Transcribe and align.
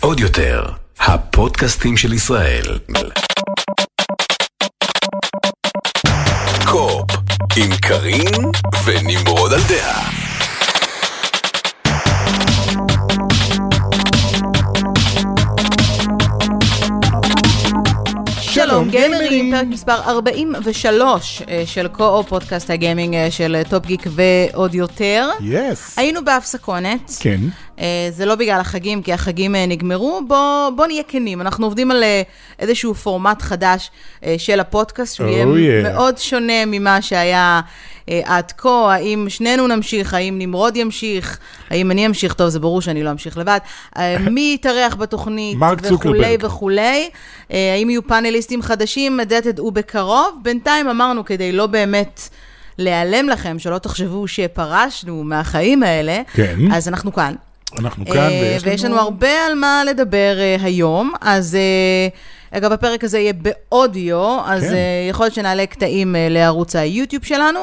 עוד 0.00 0.20
יותר, 0.20 0.64
הפודקאסטים 1.00 1.96
של 1.96 2.12
ישראל. 2.12 2.78
קו-אופ, 6.64 7.10
עם 7.56 7.76
קארין 7.76 8.44
ונמרוד 8.84 9.52
על 9.52 9.60
דעה. 9.68 10.29
שלום 18.80 18.90
גיימרים, 18.90 19.52
פרק 19.52 19.66
מספר 19.66 19.92
43 20.06 21.42
אה, 21.48 21.62
של 21.66 21.88
קו-אופ 21.88 22.28
פודקאסט 22.28 22.70
הגיימינג 22.70 23.14
אה, 23.14 23.30
של 23.30 23.62
טופ 23.68 23.86
גיק 23.86 24.02
ועוד 24.06 24.74
יותר. 24.74 25.28
yes. 25.40 25.98
היינו 25.98 26.24
בהפסקונת. 26.24 27.12
כן. 27.20 27.40
אה, 27.80 28.08
זה 28.10 28.26
לא 28.26 28.34
בגלל 28.34 28.60
החגים, 28.60 29.02
כי 29.02 29.12
החגים 29.12 29.54
אה, 29.54 29.66
נגמרו. 29.66 30.20
בוא, 30.28 30.70
בוא 30.76 30.86
נהיה 30.86 31.02
כנים, 31.08 31.40
אנחנו 31.40 31.66
עובדים 31.66 31.90
על 31.90 32.02
אה, 32.02 32.22
איזשהו 32.58 32.94
פורמט 32.94 33.42
חדש 33.42 33.90
אה, 34.24 34.34
של 34.38 34.60
הפודקאסט, 34.60 35.14
שהוא 35.16 35.28
Oh, 35.28 35.58
יהיה 35.58 35.80
yeah. 35.80 35.92
מאוד 35.92 36.18
שונה 36.18 36.66
ממה 36.66 37.02
שהיה 37.02 37.60
אה, 37.64 37.68
עד 38.24 38.52
כה. 38.56 38.94
האם 38.94 39.26
שנינו 39.28 39.66
נמשיך, 39.66 40.14
האם 40.14 40.38
נמרוד 40.38 40.76
ימשיך, 40.76 41.38
האם 41.70 41.90
אני 41.90 42.06
אמשיך, 42.06 42.34
טוב, 42.34 42.48
זה 42.48 42.60
ברור 42.60 42.80
שאני 42.80 43.02
לא 43.02 43.10
אמשיך 43.10 43.38
לבד. 43.38 43.58
אה, 43.96 44.16
מי 44.30 44.52
יתארח 44.54 44.94
בתוכנית, 44.94 45.58
וכולי. 45.82 46.36
וכולי. 46.40 47.10
אה, 47.52 47.72
האם 47.74 47.90
יהיו 47.90 48.06
פאנליסטים 48.06 48.62
חדשים, 48.62 49.20
את 49.20 49.28
זה 49.28 49.40
תדעו 49.42 49.70
בקרוב. 49.70 50.38
בינתיים 50.42 50.88
אמרנו, 50.88 51.24
כדי 51.24 51.52
לא 51.52 51.66
באמת... 51.66 52.28
להיעלם 52.78 53.28
לכם, 53.28 53.58
שלא 53.58 53.78
תחשבו 53.78 54.28
שפרשנו 54.28 55.24
מהחיים 55.24 55.82
האלה, 55.82 56.20
כן. 56.34 56.56
אז 56.72 56.88
אנחנו 56.88 57.12
כאן. 57.12 57.34
אנחנו 57.78 58.06
כאן, 58.06 58.16
אה, 58.16 58.56
ויש 58.62 58.84
לנו 58.84 58.98
הרבה 58.98 59.46
על 59.46 59.54
מה 59.54 59.82
לדבר 59.86 60.36
אה, 60.38 60.56
היום. 60.62 61.12
אז 61.20 61.54
אה, 61.54 62.08
אגב, 62.50 62.72
הפרק 62.72 63.04
הזה 63.04 63.18
יהיה 63.18 63.32
באודיו, 63.32 64.40
אז 64.44 64.62
כן. 64.62 64.74
אה, 64.74 65.06
יכול 65.10 65.24
להיות 65.24 65.34
שנעלה 65.34 65.66
קטעים 65.66 66.16
אה, 66.16 66.28
לערוץ 66.30 66.76
היוטיוב 66.76 67.24
שלנו, 67.24 67.60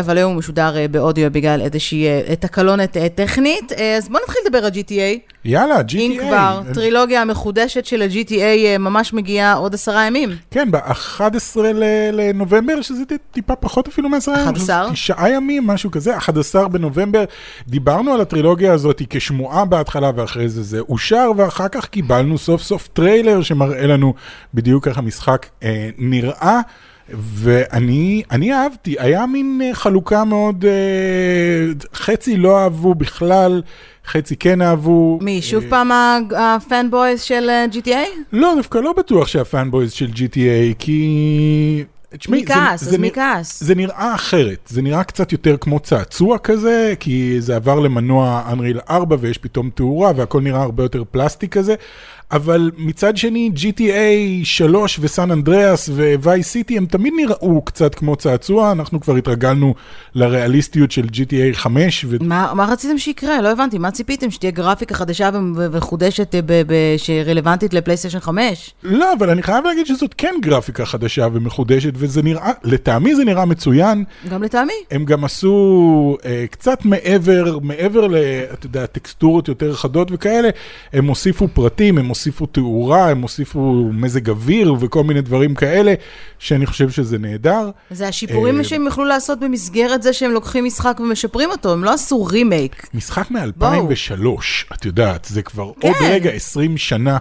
אבל 0.00 0.18
היום 0.18 0.32
הוא 0.32 0.38
משודר 0.38 0.76
אה, 0.76 0.88
באודיו 0.88 1.32
בגלל 1.32 1.60
איזושהי 1.60 2.06
אה, 2.06 2.36
תקלונת 2.36 2.96
אה, 2.96 3.08
טכנית. 3.08 3.72
אה, 3.72 3.96
אז 3.96 4.08
בואו 4.08 4.22
נתחיל 4.22 4.40
לדבר 4.46 4.64
על 4.64 4.70
GTA. 4.70 5.32
יאללה, 5.44 5.80
GTA. 5.80 5.96
אם 5.96 6.16
כבר, 6.20 6.60
טרילוגיה 6.74 7.22
המחודשת 7.22 7.86
של 7.86 8.02
ה-GTA 8.02 8.40
אה, 8.40 8.76
ממש 8.78 9.12
מגיעה 9.12 9.52
עוד 9.52 9.74
עשרה 9.74 10.06
ימים. 10.06 10.30
כן, 10.50 10.70
ב-11 10.70 11.58
לנובמבר, 12.12 12.82
שזה 12.82 13.02
טיפה 13.30 13.56
פחות 13.56 13.88
אפילו 13.88 14.08
מעשרה 14.08 14.34
ימים. 14.34 14.48
11? 14.48 14.90
תשעה 14.92 15.30
ימים, 15.30 15.66
משהו 15.66 15.90
כזה, 15.90 16.16
11 16.16 16.68
בנובמבר. 16.68 17.24
דיברנו 17.68 18.14
על 18.14 18.20
הטרילוגיה 18.20 18.72
הזאת 18.72 19.02
כשמועה 19.10 19.64
בהתחלה, 19.64 20.10
ואחרי 20.14 20.48
זה 20.48 20.62
זה 20.62 20.80
אושר, 20.80 21.30
ואחר 21.36 21.68
כך 21.68 21.86
קיבלנו 21.86 22.38
סוף 22.38 22.62
סוף 22.62 22.88
טריילר 22.92 23.42
שמראה 23.42 23.86
לנו 23.86 24.14
בדיוק 24.54 24.88
איך 24.88 24.98
המשחק 24.98 25.46
אה, 25.62 25.88
נראה. 25.98 26.60
ואני 27.10 28.22
אני 28.30 28.52
אהבתי, 28.54 28.94
היה 28.98 29.26
מין 29.26 29.60
אה, 29.64 29.74
חלוקה 29.74 30.24
מאוד, 30.24 30.64
אה, 30.64 30.70
חצי 31.94 32.36
לא 32.36 32.58
אהבו 32.58 32.94
בכלל, 32.94 33.62
חצי 34.06 34.36
כן 34.36 34.62
אהבו. 34.62 35.18
מי, 35.22 35.42
שוב 35.42 35.64
פעם 35.68 35.90
ה 36.36 36.47
fanboys 36.47 37.20
של 37.22 37.50
אה, 37.50 37.66
GTA? 37.72 38.08
לא, 38.32 38.52
דווקא 38.56 38.78
לא 38.78 38.92
בטוח 38.92 39.26
שה 39.26 39.46
fanboys 39.46 39.92
של 39.92 40.08
GTA, 40.14 40.74
כי... 40.78 41.84
תשמעי, 42.18 42.40
מי 42.40 42.46
כעס? 42.46 42.82
אז 42.82 42.94
מי 42.96 42.98
נרא- 43.08 43.14
כעס? 43.14 43.62
זה 43.62 43.74
נראה 43.74 44.14
אחרת, 44.14 44.58
זה 44.68 44.82
נראה 44.82 45.04
קצת 45.04 45.32
יותר 45.32 45.56
כמו 45.56 45.80
צעצוע 45.80 46.38
כזה, 46.38 46.94
כי 47.00 47.36
זה 47.38 47.56
עבר 47.56 47.80
למנוע 47.80 48.42
Unreal 48.52 48.90
4 48.90 49.16
ויש 49.20 49.38
פתאום 49.38 49.70
תאורה 49.74 50.12
והכל 50.16 50.40
נראה 50.40 50.62
הרבה 50.62 50.82
יותר 50.82 51.02
פלסטי 51.10 51.48
כזה, 51.48 51.74
אבל 52.32 52.70
מצד 52.76 53.16
שני 53.16 53.50
GTA 53.56 54.44
3 54.44 54.98
וסן 55.00 55.30
אנדריאס 55.30 55.88
וווי 55.88 56.42
סיטי 56.42 56.76
הם 56.76 56.86
תמיד 56.86 57.12
נראו 57.16 57.62
קצת 57.62 57.94
כמו 57.94 58.16
צעצוע, 58.16 58.72
אנחנו 58.72 59.00
כבר 59.00 59.16
התרגלנו 59.16 59.74
לריאליסטיות 60.14 60.90
של 60.90 61.04
GTA 61.04 61.54
5, 61.54 62.04
ו... 62.08 62.16
מה, 62.20 62.52
מה 62.54 62.64
רציתם 62.64 62.98
שיקרה? 62.98 63.40
לא 63.40 63.52
הבנתי. 63.52 63.78
מה 63.78 63.90
ציפיתם? 63.90 64.30
שתהיה 64.30 64.50
גרפיקה 64.50 64.94
חדשה 64.94 65.30
ו- 65.34 65.38
ו- 65.56 65.72
וחודשת 65.72 66.34
אה, 66.34 66.94
שרלוונטית 66.96 67.74
לפלייסטיישן 67.74 68.20
5? 68.20 68.74
לא, 68.82 69.12
אבל 69.12 69.30
אני 69.30 69.42
חייב 69.42 69.64
להגיד 69.64 69.86
שזאת 69.86 70.14
כן 70.18 70.34
גרפיקה 70.42 70.84
חדשה 70.84 71.28
ומחודשת, 71.32 71.92
וזה 71.94 72.22
נראה, 72.22 72.52
לטעמי 72.64 73.14
זה 73.14 73.24
נראה 73.24 73.44
מצוין. 73.44 74.04
גם 74.30 74.42
לטעמי. 74.42 74.72
הם 74.90 75.04
גם 75.04 75.24
עשו 75.24 76.16
אה, 76.24 76.44
קצת 76.50 76.84
מעבר, 76.84 77.58
מעבר 77.62 78.06
ל, 78.06 78.16
אתה 78.52 78.66
יודע, 78.66 78.86
טקסטורות 78.86 79.48
יותר 79.48 79.74
חדות 79.74 80.08
וכאלה, 80.12 80.48
הם 80.92 81.06
הוסיפו 81.06 81.48
פרטים, 81.48 81.98
הם 81.98 82.06
הוסיפו 82.06 82.21
תאורה, 82.52 83.10
הם 83.10 83.22
הוסיפו 83.22 83.90
מזג 83.92 84.30
אוויר 84.30 84.74
וכל 84.80 85.04
מיני 85.04 85.20
דברים 85.20 85.54
כאלה, 85.54 85.94
שאני 86.38 86.66
חושב 86.66 86.90
שזה 86.90 87.18
נהדר. 87.18 87.70
זה 87.90 88.08
השיפורים 88.08 88.58
אה, 88.58 88.64
שהם 88.64 88.86
יכלו 88.86 89.04
לעשות 89.04 89.40
במסגרת 89.40 90.02
זה 90.02 90.12
שהם 90.12 90.30
לוקחים 90.30 90.64
משחק 90.64 91.00
ומשפרים 91.00 91.50
אותו, 91.50 91.72
הם 91.72 91.84
לא 91.84 91.92
עשו 91.92 92.24
רימייק. 92.24 92.86
משחק 92.94 93.30
מ-2003, 93.30 94.74
את 94.74 94.84
יודעת, 94.84 95.24
זה 95.30 95.42
כבר 95.42 95.70
כן. 95.80 95.88
עוד 95.88 95.96
רגע 96.00 96.30
20 96.30 96.76
שנה. 96.76 97.18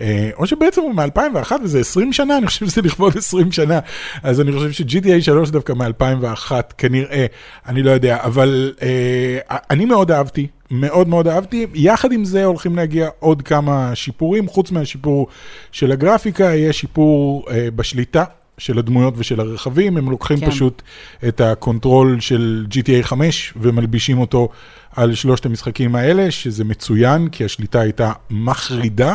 אה, 0.00 0.30
או 0.36 0.46
שבעצם 0.46 0.80
הוא 0.80 0.94
מ-2001 0.94 1.52
וזה 1.62 1.80
20 1.80 2.12
שנה, 2.12 2.38
אני 2.38 2.46
חושב 2.46 2.66
שזה 2.68 2.82
לכבוד 2.82 3.16
20 3.16 3.52
שנה. 3.52 3.78
אז 4.22 4.40
אני 4.40 4.52
חושב 4.52 4.72
ש-GTA 4.72 5.20
3 5.20 5.50
דווקא 5.50 5.72
מ-2001, 5.72 6.52
כנראה, 6.78 7.26
אני 7.66 7.82
לא 7.82 7.90
יודע, 7.90 8.18
אבל 8.22 8.74
אה, 8.82 9.56
אני 9.70 9.84
מאוד 9.84 10.10
אהבתי, 10.10 10.46
מאוד 10.72 11.08
מאוד 11.08 11.28
אהבתי. 11.28 11.66
יחד 11.74 12.12
עם 12.12 12.24
זה 12.24 12.44
הולכים 12.44 12.76
להגיע 12.76 13.08
עוד 13.18 13.42
כמה 13.42 13.94
שיפורים, 13.94 14.48
חוץ 14.48 14.70
מהשיפור 14.70 15.26
של 15.72 15.92
הגרפיקה, 15.92 16.44
יהיה 16.44 16.72
שיפור 16.72 17.44
אה, 17.50 17.68
בשליטה. 17.76 18.24
של 18.62 18.78
הדמויות 18.78 19.14
ושל 19.16 19.40
הרכבים, 19.40 19.96
הם 19.96 20.10
לוקחים 20.10 20.40
כן. 20.40 20.50
פשוט 20.50 20.82
את 21.28 21.40
ה 21.40 21.50
control 21.50 22.20
של 22.20 22.66
GTA 22.70 23.02
5 23.02 23.52
ומלבישים 23.56 24.18
אותו 24.18 24.48
על 24.96 25.14
שלושת 25.14 25.46
המשחקים 25.46 25.94
האלה, 25.94 26.30
שזה 26.30 26.64
מצוין, 26.64 27.28
כי 27.28 27.44
השליטה 27.44 27.80
הייתה 27.80 28.12
מחרידה, 28.30 29.14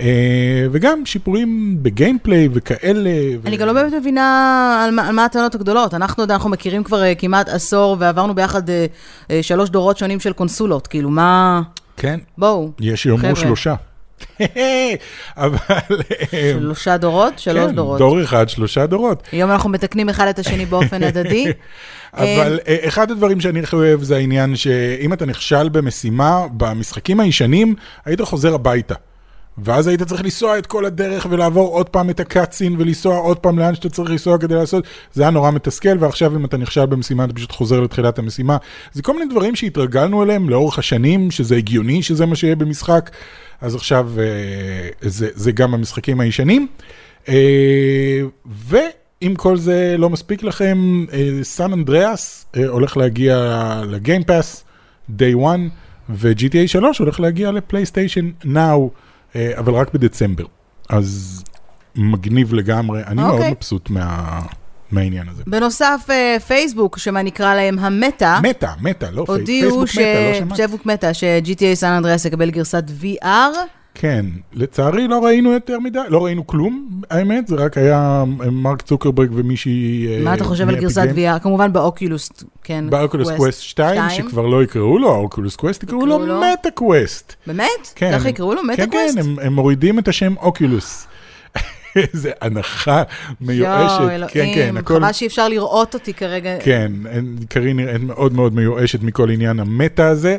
אה, 0.00 0.66
וגם 0.72 1.06
שיפורים 1.06 1.78
ב 1.82 1.89
gameplay 1.89 2.48
וכאלה. 2.52 3.10
ו- 3.42 3.48
אני 3.48 3.56
גם 3.56 3.66
לא 3.66 3.72
באמת 3.72 3.92
מבינה 3.92 4.82
על 4.84 4.94
מה, 4.94 5.08
על 5.08 5.14
מה 5.14 5.24
הטענות 5.24 5.54
הגדולות. 5.54 5.94
אנחנו, 5.94 6.24
אנחנו 6.24 6.50
מכירים 6.50 6.84
כבר 6.84 7.02
אה, 7.02 7.14
כמעט 7.14 7.48
עשור 7.48 7.96
ועברנו 7.98 8.34
ביחד 8.34 8.62
אה, 8.70 8.86
שלוש 9.42 9.70
דורות 9.70 9.98
שונים 9.98 10.20
של 10.20 10.32
קונסולות. 10.32 10.86
כאילו, 10.86 11.10
מה... 11.10 11.62
כן, 11.96 12.20
בואו. 12.38 12.70
יש 12.80 13.02
שיאמרו 13.02 13.20
חבר'ה. 13.22 13.36
שלושה. 13.36 13.74
אבל... 15.36 15.58
אה, 16.32 16.52
שלושה 16.58 16.96
דורות? 16.96 17.38
שלוש 17.38 17.66
כן, 17.66 17.74
דורות. 17.74 17.98
דור 17.98 18.22
אחד, 18.22 18.48
שלושה 18.48 18.86
דורות. 18.86 19.22
היום 19.32 19.50
אנחנו 19.50 19.70
מתקנים 19.70 20.08
אחד 20.08 20.26
את 20.26 20.38
השני 20.38 20.66
באופן 20.66 21.02
הדדי. 21.08 21.52
אבל 22.12 22.58
אה, 22.68 22.76
אחד 22.88 23.10
הדברים 23.10 23.40
שאני 23.40 23.60
הכי 23.60 23.76
אוהב 23.76 24.02
זה 24.02 24.16
העניין 24.16 24.56
שאם 24.56 25.12
אתה 25.12 25.26
נכשל 25.26 25.68
במשימה, 25.68 26.40
במשחקים 26.56 27.20
הישנים, 27.20 27.74
היית 28.04 28.20
חוזר 28.20 28.54
הביתה. 28.54 28.94
ואז 29.58 29.86
היית 29.86 30.02
צריך 30.02 30.22
לנסוע 30.22 30.58
את 30.58 30.66
כל 30.66 30.84
הדרך 30.84 31.26
ולעבור 31.30 31.68
עוד 31.68 31.88
פעם 31.88 32.10
את 32.10 32.20
הקאצין 32.20 32.76
ולנסוע 32.78 33.16
עוד 33.16 33.38
פעם 33.38 33.58
לאן 33.58 33.74
שאתה 33.74 33.88
צריך 33.88 34.10
לנסוע 34.10 34.38
כדי 34.38 34.54
לעשות, 34.54 34.84
זה 35.12 35.22
היה 35.22 35.30
נורא 35.30 35.50
מתסכל, 35.50 35.98
ועכשיו 36.00 36.36
אם 36.36 36.44
אתה 36.44 36.56
נכשל 36.56 36.86
במשימה 36.86 37.24
אתה 37.24 37.32
פשוט 37.32 37.52
חוזר 37.52 37.80
לתחילת 37.80 38.18
המשימה. 38.18 38.56
זה 38.92 39.02
כל 39.02 39.12
מיני 39.12 39.30
דברים 39.30 39.56
שהתרגלנו 39.56 40.22
אליהם 40.22 40.48
לאורך 40.48 40.78
השנים, 40.78 41.30
שזה 41.30 41.56
הגיוני 41.56 42.02
שזה 42.02 42.26
מה 42.26 42.36
שיהיה 42.36 42.56
במשחק, 42.56 43.10
אז 43.60 43.74
עכשיו 43.74 44.10
אה, 44.18 44.88
זה, 45.00 45.28
זה 45.34 45.52
גם 45.52 45.74
המשחקים 45.74 46.20
הישנים. 46.20 46.66
אה, 47.28 48.20
ואם 48.46 49.34
כל 49.36 49.56
זה 49.56 49.94
לא 49.98 50.10
מספיק 50.10 50.42
לכם, 50.42 51.04
סן 51.42 51.72
אנדריאס 51.72 52.46
הולך 52.68 52.96
להגיע 52.96 53.82
לגיימפאס, 53.88 54.64
day 55.10 55.34
one, 55.36 55.70
ו-GTA 56.08 56.66
3 56.66 56.98
הולך 56.98 57.20
להגיע 57.20 57.50
לפלייסטיישן 57.50 58.30
אה, 59.36 59.52
אבל 59.58 59.74
רק 59.74 59.94
בדצמבר. 59.94 60.44
אז 60.88 61.42
מגניב 61.96 62.54
לגמרי, 62.54 63.02
אני 63.06 63.22
מאוד 63.22 63.34
אוקיי. 63.34 63.50
מבסוט 63.50 63.90
מה, 63.90 64.40
מהעניין 64.94 65.28
הזה. 65.28 65.42
בנוסף, 65.46 66.06
אה, 66.10 66.36
פייסבוק, 66.46 66.98
שמה 66.98 67.22
נקרא 67.22 67.54
להם 67.54 67.78
המטה, 67.78 68.38
מטה, 68.42 68.72
מטה, 68.80 69.10
לא 69.10 69.24
פייס- 69.26 69.28
הודיעו 69.38 69.70
פייסבוק 69.70 69.86
ש... 69.86 69.98
מטה, 69.98 70.28
לא 70.32 70.38
שמעת? 70.38 70.56
פייסבוק 70.56 70.86
מטה, 70.86 71.14
ש-GTA 71.14 71.74
סן 71.74 71.86
אנדריאס 71.92 72.24
יקבל 72.24 72.50
גרסת 72.50 72.84
VR. 73.02 73.26
כן, 73.96 74.26
לצערי 74.52 75.08
לא 75.08 75.24
ראינו 75.24 75.52
יותר 75.52 75.78
מדי, 75.78 75.98
לא 76.08 76.24
ראינו 76.24 76.46
כלום, 76.46 76.88
האמת, 77.10 77.46
זה 77.46 77.54
רק 77.56 77.78
היה 77.78 78.24
אה, 78.44 78.50
מרק 78.50 78.82
צוקרברג 78.82 79.28
ומישהי... 79.34 80.06
אה, 80.08 80.24
מה 80.24 80.34
אתה 80.34 80.44
חושב 80.44 80.68
על 80.68 80.76
גרסת. 80.76 81.08
VR? 81.16 81.38
כמובן 81.38 81.72
באוקולוס, 81.72 82.30
כן. 82.64 82.84
באוקולוס 82.90 83.30
קווסט 83.36 83.60
2, 83.62 84.02
שתיים. 84.10 84.28
שכבר 84.28 84.46
לא 84.46 84.62
יקראו 84.62 84.98
לו 84.98 85.14
אוקולוס 85.14 85.56
קווסט, 85.56 85.82
יקראו 85.82 86.06
לו? 86.06 86.18
מטה 86.18 86.70
קווסט. 86.74 87.34
באמת? 87.46 87.66
כן. 87.94 88.12
ככה 88.18 88.28
יקראו 88.28 88.54
לו? 88.54 88.64
מטה 88.64 88.76
כן, 88.76 88.90
קווסט? 88.90 89.14
כן, 89.14 89.20
הם, 89.20 89.36
הם 89.42 89.52
מורידים 89.52 89.98
את 89.98 90.08
השם 90.08 90.34
אוקולוס. 90.36 91.06
איזה 91.96 92.30
הנחה 92.40 93.02
מיואשת. 93.40 94.00
יואו, 94.00 94.08
כן, 94.28 94.40
אלוהים, 94.40 94.54
כן, 94.54 94.76
הכל... 94.76 94.94
חבל 94.94 95.12
שאי 95.12 95.26
אפשר 95.26 95.48
לראות 95.48 95.94
אותי 95.94 96.14
כרגע. 96.14 96.50
כן, 96.60 96.92
קארין 97.48 97.76
נראית 97.76 98.02
מאוד 98.02 98.32
מאוד 98.32 98.54
מיואשת 98.54 99.02
מכל 99.02 99.30
עניין 99.30 99.60
המטה 99.60 100.08
הזה. 100.08 100.36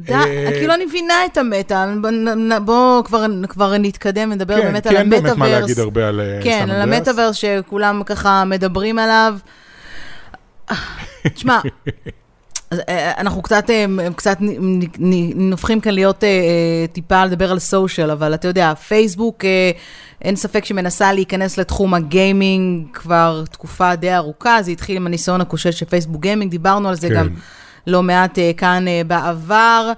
די, 0.00 0.12
אה, 0.14 0.48
כאילו 0.58 0.74
אני 0.74 0.84
מבינה 0.86 1.14
את 1.32 1.36
המטה, 1.38 1.86
בוא 2.02 2.10
נ- 2.10 2.52
נ- 2.52 2.64
בוא 2.64 3.04
כבר- 3.04 3.26
כבר 3.48 3.76
נתקדם, 3.78 4.32
נדבר 4.32 4.54
כן, 4.56 4.62
באמת 4.62 4.86
על 4.86 4.96
אין 4.96 5.10
באמת 5.10 5.22
מה 5.22 5.28
המטאוורס. 5.30 5.60
להגיד 5.60 5.78
הרבה 5.78 6.08
על 6.08 6.20
אה, 6.20 6.40
כן, 6.42 6.62
סן 6.64 6.70
על. 6.70 6.82
המטאוורס 6.92 7.36
שכולם 7.36 8.02
ככה 8.06 8.44
מדברים 8.44 8.98
עליו. 8.98 9.34
תשמע, 11.34 11.58
אז, 12.70 12.80
אה, 12.88 13.20
אנחנו 13.20 13.42
קצת, 13.42 13.70
אה, 13.70 13.84
קצת 14.16 14.36
נ- 14.40 14.78
נ- 14.78 15.48
נ- 15.48 15.52
הופכים 15.52 15.80
כאן 15.80 15.94
להיות 15.94 16.24
אה, 16.24 16.28
אה, 16.28 16.86
טיפה 16.92 17.24
לדבר 17.24 17.50
על 17.50 17.58
סושיאל, 17.58 18.10
אבל 18.10 18.34
אתה 18.34 18.48
יודע, 18.48 18.74
פייסבוק, 18.74 19.44
אה, 19.44 19.70
אין 20.22 20.36
ספק 20.36 20.64
שמנסה 20.64 21.12
להיכנס 21.12 21.58
לתחום 21.58 21.94
הגיימינג 21.94 22.86
כבר 22.92 23.44
תקופה 23.50 23.94
די 23.96 24.14
ארוכה, 24.14 24.62
זה 24.62 24.70
התחיל 24.70 24.96
עם 24.96 25.06
הניסיון 25.06 25.40
הכושל 25.40 25.70
של 25.70 25.86
פייסבוק 25.86 26.22
גיימינג, 26.22 26.50
דיברנו 26.50 26.88
על 26.88 26.94
זה 26.94 27.08
כן. 27.08 27.14
גם 27.14 27.28
לא 27.86 28.02
מעט 28.02 28.38
אה, 28.38 28.50
כאן 28.56 28.88
אה, 28.88 29.02
בעבר. 29.06 29.92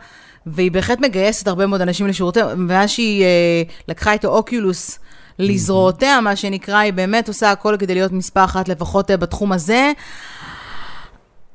והיא 0.47 0.71
בהחלט 0.73 1.01
מגייסת 1.01 1.49
הרבה 1.49 1.67
מאוד 1.67 1.81
אנשים 1.81 2.07
לשירותיה, 2.07 2.55
מאז 2.57 2.91
שהיא 2.91 3.25
אה, 3.25 3.63
לקחה 3.89 4.15
את 4.15 4.25
האוקיולוס 4.25 4.99
לזרועותיה, 5.39 6.21
מה 6.21 6.37
שנקרא, 6.37 6.79
היא 6.79 6.93
באמת 6.93 7.29
עושה 7.29 7.51
הכל 7.51 7.77
כדי 7.79 7.95
להיות 7.95 8.13
מספר 8.13 8.45
אחת 8.45 8.69
לפחות 8.69 9.11
אה, 9.11 9.17
בתחום 9.17 9.53
הזה. 9.53 9.93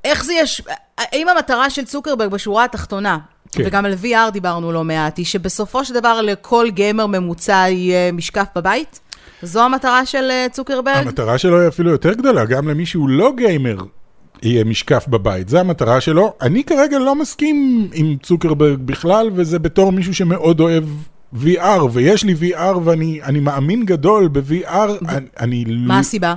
איך 0.03 0.25
זה 0.25 0.33
יש... 0.33 0.61
האם 0.97 1.29
המטרה 1.29 1.69
של 1.69 1.85
צוקרברג 1.85 2.29
בשורה 2.29 2.63
התחתונה, 2.63 3.17
כן. 3.51 3.63
וגם 3.65 3.85
על 3.85 3.93
VR 4.03 4.31
דיברנו 4.33 4.71
לא 4.71 4.83
מעט, 4.83 5.17
היא 5.17 5.25
שבסופו 5.25 5.85
של 5.85 5.93
דבר 5.93 6.21
לכל 6.21 6.67
גיימר 6.69 7.07
ממוצע 7.07 7.65
יהיה 7.69 8.11
משקף 8.11 8.47
בבית? 8.55 8.99
זו 9.41 9.61
המטרה 9.61 10.05
של 10.05 10.27
אה, 10.31 10.47
צוקרברג? 10.51 11.07
המטרה 11.07 11.37
שלו 11.37 11.59
היא 11.59 11.67
אפילו 11.67 11.91
יותר 11.91 12.13
גדולה, 12.13 12.45
גם 12.45 12.67
למי 12.67 12.85
שהוא 12.85 13.09
לא 13.09 13.33
גיימר 13.35 13.77
יהיה 14.43 14.63
משקף 14.63 15.05
בבית, 15.07 15.49
זו 15.49 15.57
המטרה 15.57 16.01
שלו. 16.01 16.33
אני 16.41 16.63
כרגע 16.63 16.99
לא 16.99 17.15
מסכים 17.15 17.87
עם 17.93 18.15
צוקרברג 18.23 18.79
בכלל, 18.79 19.29
וזה 19.33 19.59
בתור 19.59 19.91
מישהו 19.91 20.13
שמאוד 20.13 20.59
אוהב 20.59 20.83
VR, 21.43 21.83
ויש 21.91 22.23
לי 22.23 22.35
VR 22.41 22.77
ואני 22.83 23.19
אני 23.23 23.39
מאמין 23.39 23.85
גדול 23.85 24.27
ב-VR, 24.27 25.07
אני, 25.09 25.27
אני 25.39 25.65
מה 25.67 25.99
הסיבה? 25.99 26.35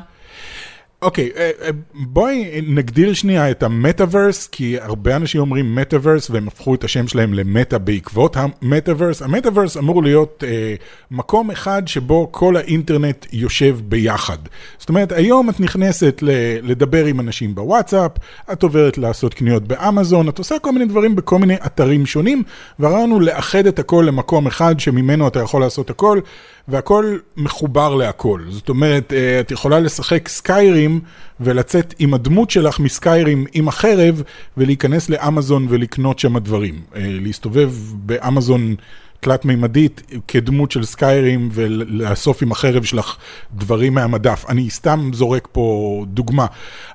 אוקיי, 1.02 1.30
אה, 1.36 1.50
אה, 1.62 1.70
בואי 1.94 2.60
נגדיר 2.66 3.12
שנייה 3.14 3.50
את 3.50 3.62
המטאוורס, 3.62 4.46
כי 4.46 4.80
הרבה 4.80 5.16
אנשים 5.16 5.40
אומרים 5.40 5.74
מטאוורס 5.74 6.30
והם 6.30 6.48
הפכו 6.48 6.74
את 6.74 6.84
השם 6.84 7.08
שלהם 7.08 7.34
למטא 7.34 7.78
בעקבות 7.78 8.36
המטאוורס. 8.36 9.22
המטאוורס 9.22 9.76
אמור 9.76 10.02
להיות 10.02 10.44
אה, 10.46 10.74
מקום 11.10 11.50
אחד 11.50 11.82
שבו 11.88 12.28
כל 12.32 12.56
האינטרנט 12.56 13.26
יושב 13.32 13.78
ביחד. 13.84 14.38
זאת 14.78 14.88
אומרת, 14.88 15.12
היום 15.12 15.50
את 15.50 15.60
נכנסת 15.60 16.22
לדבר 16.62 17.04
עם 17.04 17.20
אנשים 17.20 17.54
בוואטסאפ, 17.54 18.12
את 18.52 18.62
עוברת 18.62 18.98
לעשות 18.98 19.34
קניות 19.34 19.68
באמזון, 19.68 20.28
את 20.28 20.38
עושה 20.38 20.58
כל 20.58 20.72
מיני 20.72 20.84
דברים 20.84 21.16
בכל 21.16 21.38
מיני 21.38 21.56
אתרים 21.66 22.06
שונים, 22.06 22.42
והרעיון 22.78 23.10
הוא 23.10 23.22
לאחד 23.22 23.66
את 23.66 23.78
הכל 23.78 24.04
למקום 24.06 24.46
אחד 24.46 24.80
שממנו 24.80 25.28
אתה 25.28 25.40
יכול 25.40 25.60
לעשות 25.60 25.90
הכל. 25.90 26.20
והכל 26.68 27.18
מחובר 27.36 27.94
להכל. 27.94 28.40
זאת 28.48 28.68
אומרת, 28.68 29.12
אה, 29.12 29.40
את 29.40 29.50
יכולה 29.50 29.80
לשחק 29.80 30.28
סקיירים 30.28 31.00
ולצאת 31.40 31.94
עם 31.98 32.14
הדמות 32.14 32.50
שלך 32.50 32.80
מסקיירים 32.80 33.46
עם 33.52 33.68
החרב 33.68 34.22
ולהיכנס 34.56 35.10
לאמזון 35.10 35.66
ולקנות 35.68 36.18
שם 36.18 36.38
דברים. 36.38 36.74
אה, 36.74 37.00
להסתובב 37.04 37.72
באמזון 37.92 38.74
תלת 39.20 39.44
מימדית 39.44 40.02
כדמות 40.28 40.70
של 40.70 40.84
סקיירים 40.84 41.48
ולאסוף 41.52 42.42
עם 42.42 42.52
החרב 42.52 42.82
שלך 42.84 43.16
דברים 43.54 43.94
מהמדף. 43.94 44.44
אני 44.48 44.70
סתם 44.70 45.10
זורק 45.14 45.48
פה 45.52 46.04
דוגמה. 46.08 46.46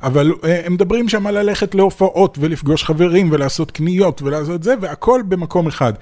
אבל 0.03 0.33
אה, 0.43 0.61
הם 0.65 0.73
מדברים 0.73 1.09
שם 1.09 1.27
על 1.27 1.41
ללכת 1.41 1.75
להופעות 1.75 2.37
ולפגוש 2.41 2.83
חברים 2.83 3.29
ולעשות 3.31 3.71
קניות 3.71 4.21
ולעשות 4.21 4.63
זה, 4.63 4.73
והכל 4.81 5.21
במקום 5.27 5.67
אחד. 5.67 5.93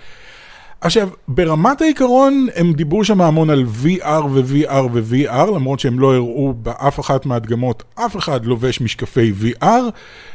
עכשיו, 0.81 1.09
ברמת 1.27 1.81
העיקרון 1.81 2.47
הם 2.55 2.73
דיברו 2.73 3.03
שם 3.03 3.21
המון 3.21 3.49
על 3.49 3.65
VR 3.83 4.25
ו-VR 4.31 4.73
ו-VR, 4.93 5.51
למרות 5.55 5.79
שהם 5.79 5.99
לא 5.99 6.13
הראו 6.13 6.53
באף 6.53 6.99
אחת 6.99 7.25
מהדגמות, 7.25 7.83
אף 7.95 8.17
אחד 8.17 8.45
לובש 8.45 8.81
משקפי 8.81 9.33
VR. 9.41 9.65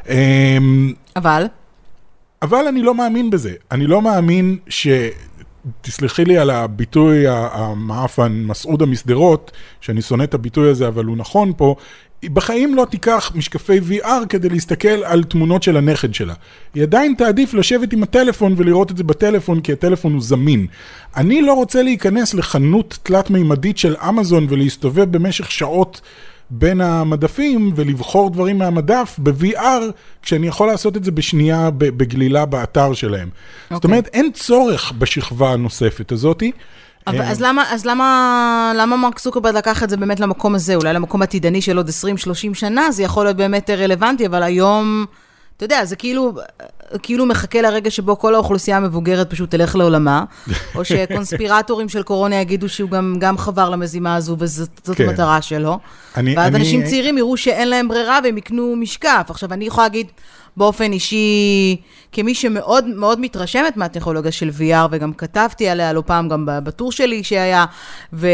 אמ, 0.09 0.93
אבל? 1.17 1.47
אבל 2.43 2.67
אני 2.69 2.83
לא 2.83 2.95
מאמין 2.95 3.31
בזה. 3.31 3.53
אני 3.71 3.87
לא 3.87 4.03
מאמין 4.03 4.57
ש... 4.69 4.89
תסלחי 5.81 6.25
לי 6.25 6.39
על 6.39 6.51
הביטוי 6.51 7.27
ה- 7.27 7.49
המעפן, 7.53 8.33
מסעודה 8.47 8.87
משדרות, 8.87 9.53
שאני 9.81 10.03
שונא 10.03 10.23
את 10.23 10.35
הביטוי 10.35 10.71
הזה, 10.71 10.89
אבל 10.89 11.05
הוא 11.05 11.17
נכון 11.17 11.53
פה. 11.57 11.75
בחיים 12.25 12.75
לא 12.75 12.87
תיקח 12.91 13.33
משקפי 13.35 13.79
VR 13.79 14.27
כדי 14.29 14.49
להסתכל 14.49 14.89
על 15.05 15.25
תמונות 15.25 15.63
של 15.63 15.77
הנכד 15.77 16.15
שלה. 16.15 16.35
היא 16.75 16.83
עדיין 16.83 17.15
תעדיף 17.19 17.55
לשבת 17.55 17.93
עם 17.93 18.03
הטלפון 18.03 18.55
ולראות 18.57 18.91
את 18.91 18.97
זה 18.97 19.05
בטלפון, 19.05 19.61
כי 19.61 19.73
הטלפון 19.73 20.13
הוא 20.13 20.23
זמין. 20.23 20.67
אני 21.17 21.43
לא 21.43 21.53
רוצה 21.53 21.83
להיכנס 21.83 22.35
לחנות 22.35 22.99
תלת-מימדית 23.03 23.79
של 23.79 23.97
אמזון 24.09 24.47
ולהסתובב 24.51 25.05
במשך 25.05 25.51
שעות 25.51 26.01
בין 26.51 26.81
המדפים 26.81 27.73
ולבחור 27.77 28.31
דברים 28.31 28.59
מהמדף 28.59 29.17
ב-VR, 29.23 29.83
כשאני 30.23 30.47
יכול 30.47 30.67
לעשות 30.67 30.97
את 30.97 31.05
זה 31.05 31.11
בשנייה 31.11 31.71
בגלילה 31.71 32.45
באתר 32.45 32.93
שלהם. 32.93 33.29
זאת 33.29 33.73
אוקיי. 33.73 33.89
אומרת, 33.89 34.09
אין 34.13 34.33
צורך 34.33 34.93
בשכבה 34.99 35.53
הנוספת 35.53 36.13
הזאתי. 36.13 36.53
אבל, 37.07 37.23
אז 37.23 37.41
למה, 37.41 37.65
אז 37.73 37.87
למה, 37.87 38.73
למה 38.77 38.97
מרק 38.97 39.19
צוקרברג 39.19 39.57
לקח 39.57 39.83
את 39.83 39.91
זה 39.91 39.97
באמת 39.97 40.21
למקום 40.21 40.55
הזה? 40.55 40.75
אולי 40.75 40.93
למקום 40.93 41.23
עתידני 41.23 41.63
של 41.63 41.77
עוד 41.77 41.89
20-30 41.89 41.93
שנה, 42.55 42.91
זה 42.91 43.03
יכול 43.03 43.25
להיות 43.25 43.37
באמת 43.37 43.71
רלוונטי, 43.71 44.27
אבל 44.27 44.43
היום, 44.43 45.07
אתה 45.57 45.65
יודע, 45.65 45.85
זה 45.85 45.97
כאילו, 45.97 46.33
כאילו 47.03 47.27
מחכה 47.27 47.61
לרגע 47.63 47.91
שבו 47.91 48.19
כל 48.19 48.35
האוכלוסייה 48.35 48.77
המבוגרת 48.77 49.31
פשוט 49.31 49.51
תלך 49.51 49.77
לעולמה, 49.77 50.25
או 50.75 50.85
שקונספירטורים 50.85 51.89
של 51.89 52.03
קורונה 52.03 52.37
יגידו 52.37 52.69
שהוא 52.69 52.91
גם, 52.91 53.17
גם 53.19 53.39
חבר 53.39 53.71
למזימה 53.71 54.17
הזו, 54.17 54.37
וזאת 54.39 54.91
כן. 54.97 55.09
המטרה 55.09 55.43
שלו. 55.43 55.79
אני- 56.17 56.37
ואז 56.37 56.47
אני- 56.55 56.57
אנשים 56.65 56.85
צעירים 56.85 57.19
יראו 57.19 57.37
שאין 57.37 57.69
להם 57.69 57.89
ברירה 57.89 58.19
והם 58.25 58.39
יקנו 58.39 58.77
משקף. 58.77 59.27
עכשיו, 59.29 59.53
אני 59.53 59.65
יכולה 59.65 59.87
להגיד 59.87 60.07
באופן 60.57 60.93
אישי, 60.93 61.77
כמי 62.13 62.35
שמאוד 62.35 62.85
מאוד 62.87 63.21
מתרשמת 63.21 63.77
מהטכנולוגיה 63.77 64.33
של 64.33 64.51
VR, 64.59 64.87
וגם 64.91 65.13
כתבתי 65.13 65.69
עליה 65.69 65.93
לא 65.93 66.03
פעם 66.07 66.29
גם 66.29 66.45
בטור 66.65 66.93
שלי 66.93 67.25
שהיה, 67.25 67.65
ו... 68.13 68.29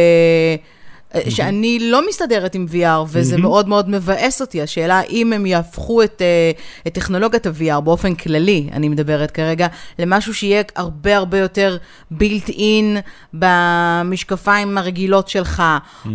שאני 1.28 1.78
לא 1.80 2.08
מסתדרת 2.08 2.54
עם 2.54 2.66
VR, 2.72 3.06
וזה 3.08 3.36
מאוד 3.38 3.68
מאוד 3.68 3.90
מבאס 3.90 4.40
אותי. 4.40 4.62
השאלה 4.62 4.98
האם 4.98 5.32
הם 5.32 5.46
יהפכו 5.46 6.02
את, 6.02 6.22
אה, 6.22 6.50
את 6.86 6.94
טכנולוגיית 6.94 7.46
ה-VR 7.46 7.80
באופן 7.80 8.14
כללי, 8.14 8.68
אני 8.72 8.88
מדברת 8.88 9.30
כרגע, 9.30 9.66
למשהו 9.98 10.34
שיהיה 10.34 10.62
הרבה 10.76 11.16
הרבה 11.16 11.38
יותר 11.38 11.76
built 12.12 12.48
in 12.48 13.00
במשקפיים 13.32 14.78
הרגילות 14.78 15.28
שלך, 15.28 15.62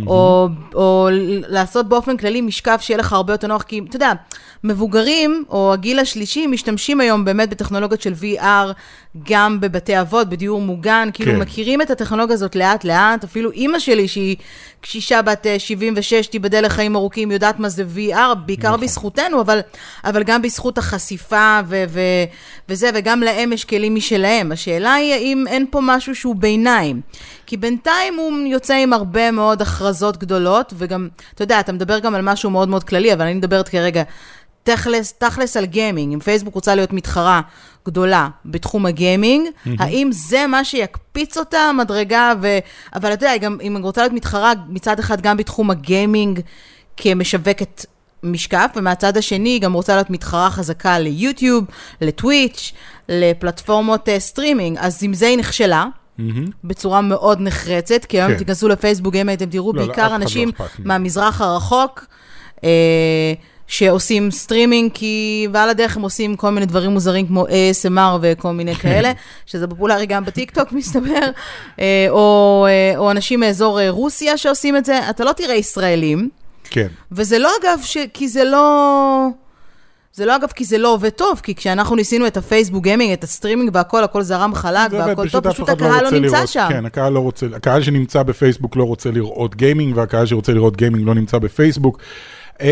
או, 0.06 0.48
או 0.74 1.08
לעשות 1.48 1.88
באופן 1.88 2.16
כללי 2.16 2.40
משקף 2.40 2.80
שיהיה 2.80 2.98
לך 2.98 3.12
הרבה 3.12 3.32
יותר 3.32 3.46
נוח, 3.46 3.62
כי 3.62 3.80
אתה 3.88 3.96
יודע, 3.96 4.12
מבוגרים, 4.64 5.44
או 5.48 5.72
הגיל 5.72 5.98
השלישי, 5.98 6.46
משתמשים 6.46 7.00
היום 7.00 7.24
באמת 7.24 7.50
בטכנולוגיות 7.50 8.02
של 8.02 8.12
VR, 8.22 8.72
גם 9.30 9.60
בבתי 9.60 10.00
אבות, 10.00 10.28
בדיור 10.28 10.60
מוגן, 10.60 11.08
כאילו 11.12 11.32
כן. 11.32 11.38
מכירים 11.38 11.82
את 11.82 11.90
הטכנולוגיה 11.90 12.34
הזאת 12.34 12.56
לאט-לאט, 12.56 13.24
אפילו 13.24 13.50
אימא 13.50 13.78
שלי, 13.78 14.08
שהיא 14.08 14.36
קשישה 14.80 15.22
בת 15.22 15.46
אה, 15.46 15.58
76, 15.58 16.26
תיבדל 16.26 16.64
לחיים 16.64 16.96
ארוכים, 16.96 17.30
יודעת 17.30 17.58
מה 17.58 17.68
זה 17.68 17.84
VR, 17.96 18.34
בעיקר 18.46 18.68
נכון. 18.68 18.80
בזכותנו, 18.80 19.40
אבל, 19.40 19.60
אבל 20.04 20.22
גם 20.22 20.42
בזכות 20.42 20.78
החשיפה 20.78 21.60
ו- 21.68 21.84
ו- 21.88 22.24
וזה, 22.68 22.90
וגם 22.94 23.20
להם 23.20 23.52
יש 23.52 23.64
כלים 23.64 23.94
משלהם. 23.94 24.52
השאלה 24.52 24.94
היא 24.94 25.14
האם 25.14 25.44
אין 25.48 25.66
פה 25.70 25.80
משהו 25.82 26.14
שהוא 26.14 26.36
ביניים. 26.36 27.00
כי 27.48 27.56
בינתיים 27.56 28.14
הוא 28.14 28.32
יוצא 28.46 28.74
עם 28.74 28.92
הרבה 28.92 29.30
מאוד 29.30 29.62
הכרזות 29.62 30.16
גדולות, 30.16 30.72
וגם, 30.76 31.08
אתה 31.34 31.42
יודע, 31.42 31.60
אתה 31.60 31.72
מדבר 31.72 31.98
גם 31.98 32.14
על 32.14 32.22
משהו 32.22 32.50
מאוד 32.50 32.68
מאוד 32.68 32.84
כללי, 32.84 33.12
אבל 33.12 33.22
אני 33.22 33.34
מדברת 33.34 33.68
כרגע 33.68 34.02
תכלס, 34.62 35.12
תכלס 35.12 35.56
על 35.56 35.64
gaming, 35.64 36.12
אם 36.12 36.20
פייסבוק 36.20 36.54
רוצה 36.54 36.74
להיות 36.74 36.92
מתחרה 36.92 37.40
גדולה 37.86 38.28
בתחום 38.44 38.86
ה 38.86 38.94
gaming, 38.94 39.48
mm-hmm. 39.48 39.70
האם 39.78 40.08
זה 40.12 40.46
מה 40.46 40.64
שיקפיץ 40.64 41.36
אותה 41.36 41.70
מדרגה, 41.78 42.32
ו... 42.42 42.58
אבל 42.94 43.12
אתה 43.12 43.26
יודע, 43.26 43.36
גם 43.36 43.58
אם 43.62 43.76
היא 43.76 43.84
רוצה 43.84 44.00
להיות 44.00 44.12
מתחרה 44.12 44.52
מצד 44.68 44.98
אחד 44.98 45.20
גם 45.20 45.36
בתחום 45.36 45.70
ה 45.70 45.80
gaming 45.80 46.40
כמשווקת 46.96 47.86
משקף, 48.22 48.70
ומהצד 48.76 49.16
השני 49.16 49.48
היא 49.48 49.60
גם 49.60 49.72
רוצה 49.72 49.94
להיות 49.94 50.10
מתחרה 50.10 50.50
חזקה 50.50 50.98
ליוטיוב, 50.98 51.64
לטוויץ', 52.00 52.72
לפלטפורמות 53.08 54.08
uh, 54.08 54.12
streaming, 54.18 54.78
אז 54.80 54.98
עם 55.02 55.14
זה 55.14 55.26
היא 55.26 55.38
נכשלה. 55.38 55.86
בצורה 56.64 57.00
מאוד 57.00 57.40
נחרצת, 57.40 58.04
כי 58.04 58.20
היום 58.20 58.32
כן. 58.32 58.38
תיכנסו 58.38 58.68
לפייסבוק 58.68 59.12
גיימר, 59.12 59.32
אתם 59.32 59.50
תראו 59.50 59.72
לא, 59.72 59.80
אחד 59.80 59.88
בעיקר 59.88 60.08
לא 60.08 60.14
אנשים 60.16 60.48
מזה. 60.48 60.64
מהמזרח 60.78 61.40
הרחוק, 61.40 62.06
אה, 62.64 62.68
שעושים 63.68 64.30
סטרימינג, 64.30 64.90
כי 64.94 65.46
ועל 65.52 65.68
הדרך 65.70 65.96
הם 65.96 66.02
עושים 66.02 66.36
כל 66.36 66.50
מיני 66.50 66.66
דברים 66.66 66.90
מוזרים 66.90 67.26
כמו 67.26 67.46
ASMR 67.46 68.18
וכל 68.20 68.52
מיני 68.52 68.74
כאלה, 68.74 69.12
שזה 69.46 69.66
פופולרי 69.66 70.06
גם 70.06 70.24
בטיקטוק 70.24 70.72
מסתבר, 70.78 71.30
אה, 71.80 72.06
או, 72.10 72.66
אה, 72.68 72.98
או 72.98 73.10
אנשים 73.10 73.40
מאזור 73.40 73.80
אה, 73.80 73.90
רוסיה 73.90 74.36
שעושים 74.36 74.76
את 74.76 74.84
זה, 74.84 75.10
אתה 75.10 75.24
לא 75.24 75.32
תראה 75.32 75.54
ישראלים, 75.54 76.28
כן. 76.70 76.86
וזה 77.12 77.38
לא 77.38 77.50
אגב, 77.62 77.80
ש... 77.82 77.96
כי 78.14 78.28
זה 78.28 78.44
לא... 78.44 79.28
זה 80.18 80.24
לא 80.26 80.36
אגב 80.36 80.48
כי 80.54 80.64
זה 80.64 80.78
לא 80.78 80.92
עובד 80.94 81.08
טוב, 81.08 81.40
כי 81.42 81.54
כשאנחנו 81.54 81.96
ניסינו 81.96 82.26
את 82.26 82.36
הפייסבוק 82.36 82.82
גיימינג, 82.84 83.12
את 83.12 83.24
הסטרימינג 83.24 83.70
והכל, 83.74 84.04
הכל 84.04 84.22
זרם 84.22 84.54
חלק 84.54 84.92
והכל 84.92 85.28
טוב, 85.28 85.50
פשוט 85.50 85.68
אחד 85.68 85.82
הקהל 85.82 85.90
לא 86.02 86.04
רוצה 86.08 86.18
נמצא 86.20 86.36
לראות- 86.36 86.48
שם. 86.48 86.66
כן, 86.68 86.84
הקהל 86.86 87.12
לא 87.12 87.20
רוצה, 87.20 87.46
הקהל 87.56 87.82
שנמצא 87.82 88.22
בפייסבוק 88.22 88.76
לא 88.76 88.84
רוצה 88.84 89.10
לראות 89.10 89.54
gaming, 89.56 89.96
והקהל 89.96 90.26
שרוצה 90.26 90.52
לראות 90.52 90.76
gaming 90.76 91.06
לא 91.06 91.14
נמצא 91.14 91.38
בפייסבוק. 91.38 91.98
אה, 92.60 92.66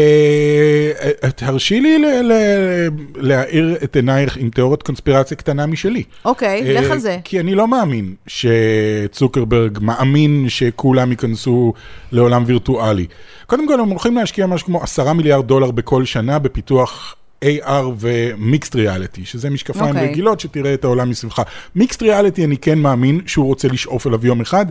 אה, 1.24 1.30
תרשי 1.30 1.80
לי 1.80 1.98
ל- 1.98 2.32
ל- 2.32 2.88
להאיר 3.16 3.76
את 3.84 3.96
עינייך 3.96 4.36
עם 4.36 4.50
תיאוריית 4.50 4.82
קונספירציה 4.82 5.36
קטנה 5.36 5.66
משלי. 5.66 6.02
אוקיי, 6.24 6.62
אה, 6.76 6.80
לך 6.80 6.90
על 6.90 6.98
זה. 6.98 7.18
כי 7.24 7.40
אני 7.40 7.54
לא 7.54 7.68
מאמין 7.68 8.14
שצוקרברג 8.26 9.78
מאמין 9.80 10.44
שכולם 10.48 11.10
ייכנסו 11.10 11.72
לעולם 12.12 12.44
וירטואלי. 12.46 13.06
קודם 13.46 13.68
כל, 13.68 13.80
הם 13.80 13.88
הולכים 13.88 14.16
להשקיע 14.16 14.46
משהו 14.46 14.66
כמו 14.66 14.82
עשרה 14.82 15.12
מיליארד 15.12 15.46
דולר 15.46 15.70
בכל 15.70 16.04
שנה 16.04 16.38
בפיתוח 16.38 17.15
AR 17.44 17.84
ומיקסט 18.00 18.74
ריאליטי, 18.74 19.24
שזה 19.24 19.50
משקפיים 19.50 19.88
אוקיי. 19.96 20.10
רגילות 20.10 20.40
שתראה 20.40 20.74
את 20.74 20.84
העולם 20.84 21.10
מסביבך. 21.10 21.42
מיקסט 21.74 22.02
ריאליטי 22.02 22.44
אני 22.44 22.56
כן 22.56 22.78
מאמין 22.78 23.20
שהוא 23.26 23.46
רוצה 23.46 23.68
לשאוף 23.68 24.06
אליו 24.06 24.26
יום 24.26 24.40
אחד. 24.40 24.66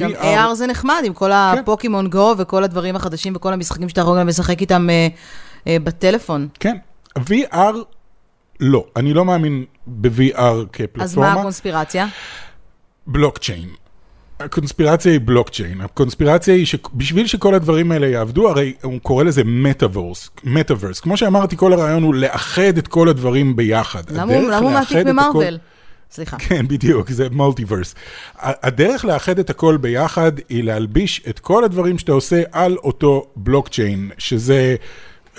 גם 0.00 0.10
VR 0.10 0.50
AR 0.50 0.54
זה 0.54 0.66
נחמד, 0.66 1.02
עם 1.04 1.12
כל 1.12 1.30
כן. 1.30 1.58
הפוקימון 1.60 2.10
גו 2.10 2.34
וכל 2.38 2.64
הדברים 2.64 2.96
החדשים 2.96 3.32
וכל 3.36 3.52
המשחקים 3.52 3.88
שאתה 3.88 4.00
יכול 4.00 4.20
גם 4.20 4.28
לשחק 4.28 4.60
איתם 4.60 4.90
אה, 4.90 5.08
אה, 5.66 5.76
בטלפון. 5.84 6.48
כן. 6.60 6.76
VR, 7.18 7.74
לא. 8.60 8.84
אני 8.96 9.14
לא 9.14 9.24
מאמין 9.24 9.64
ב-VR 9.86 10.38
אז 10.38 10.64
כפלטפורמה. 10.72 11.34
מה 11.34 11.40
הקונספירציה? 11.40 12.06
בלוקצ'יין. 13.06 13.68
הקונספירציה 14.40 15.12
היא 15.12 15.20
בלוקצ'יין. 15.24 15.80
הקונספירציה 15.80 16.54
היא 16.54 16.66
שבשביל 16.66 17.26
שכל 17.26 17.54
הדברים 17.54 17.92
האלה 17.92 18.06
יעבדו, 18.06 18.48
הרי 18.48 18.72
הוא 18.82 19.00
קורא 19.02 19.24
לזה 19.24 19.42
מטאוורס. 19.44 20.30
מטאוורס. 20.44 21.00
כמו 21.00 21.16
שאמרתי, 21.16 21.56
כל 21.56 21.72
הרעיון 21.72 22.02
הוא 22.02 22.14
לאחד 22.14 22.78
את 22.78 22.88
כל 22.88 23.08
הדברים 23.08 23.56
ביחד. 23.56 24.02
למה 24.10 24.34
הוא- 24.58 24.70
מעתיק 24.70 25.06
במרוויל? 25.06 25.58
סליחה. 26.12 26.36
כן, 26.38 26.68
בדיוק, 26.68 27.10
זה 27.10 27.26
מולטיברס. 27.30 27.94
הדרך 28.38 29.04
לאחד 29.04 29.38
את 29.38 29.50
הכל 29.50 29.76
ביחד 29.76 30.32
היא 30.48 30.64
להלביש 30.64 31.22
את 31.28 31.38
כל 31.38 31.64
הדברים 31.64 31.98
שאתה 31.98 32.12
עושה 32.12 32.42
על 32.52 32.76
אותו 32.76 33.26
בלוקצ'יין, 33.36 34.10
שזה 34.18 34.76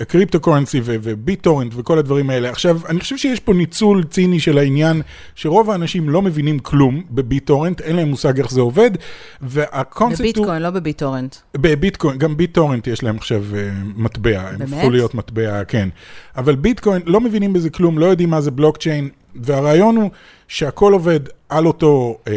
קריפטו 0.04 0.40
קורנסי 0.40 0.80
וביטורנט 0.84 1.72
וכל 1.76 1.98
הדברים 1.98 2.30
האלה. 2.30 2.50
עכשיו, 2.50 2.80
אני 2.88 3.00
חושב 3.00 3.16
שיש 3.16 3.40
פה 3.40 3.52
ניצול 3.52 4.04
ציני 4.04 4.40
של 4.40 4.58
העניין, 4.58 5.02
שרוב 5.34 5.70
האנשים 5.70 6.08
לא 6.08 6.22
מבינים 6.22 6.58
כלום 6.58 7.02
בביטורנט, 7.10 7.80
אין 7.80 7.96
להם 7.96 8.08
מושג 8.08 8.38
איך 8.38 8.50
זה 8.50 8.60
עובד, 8.60 8.90
והקונספט 9.40 10.20
הוא... 10.20 10.26
בביטקוין, 10.26 10.62
לא 10.62 10.70
בביטורנט. 10.70 11.36
בביטקוין, 11.54 12.18
גם 12.18 12.36
ביטורנט 12.36 12.86
יש 12.86 13.02
להם 13.02 13.16
עכשיו 13.16 13.44
אה, 13.54 13.70
מטבע, 13.96 14.40
הם 14.40 14.58
באמת? 14.58 14.72
הפכו 14.72 14.90
להיות 14.90 15.14
מטבע, 15.14 15.64
כן. 15.64 15.88
אבל 16.36 16.56
ביטקוין, 16.56 17.02
לא 17.06 17.20
מבינים 17.20 17.52
בזה 17.52 17.70
כלום, 17.70 17.98
לא 17.98 18.06
יודעים 18.06 18.30
מה 18.30 18.40
זה 18.40 18.50
בלוקצ'יין, 18.50 19.08
והרעיון 19.34 19.96
הוא 19.96 20.10
שהכל 20.48 20.92
עובד 20.92 21.20
על 21.48 21.66
אותו 21.66 22.18
אה, 22.28 22.32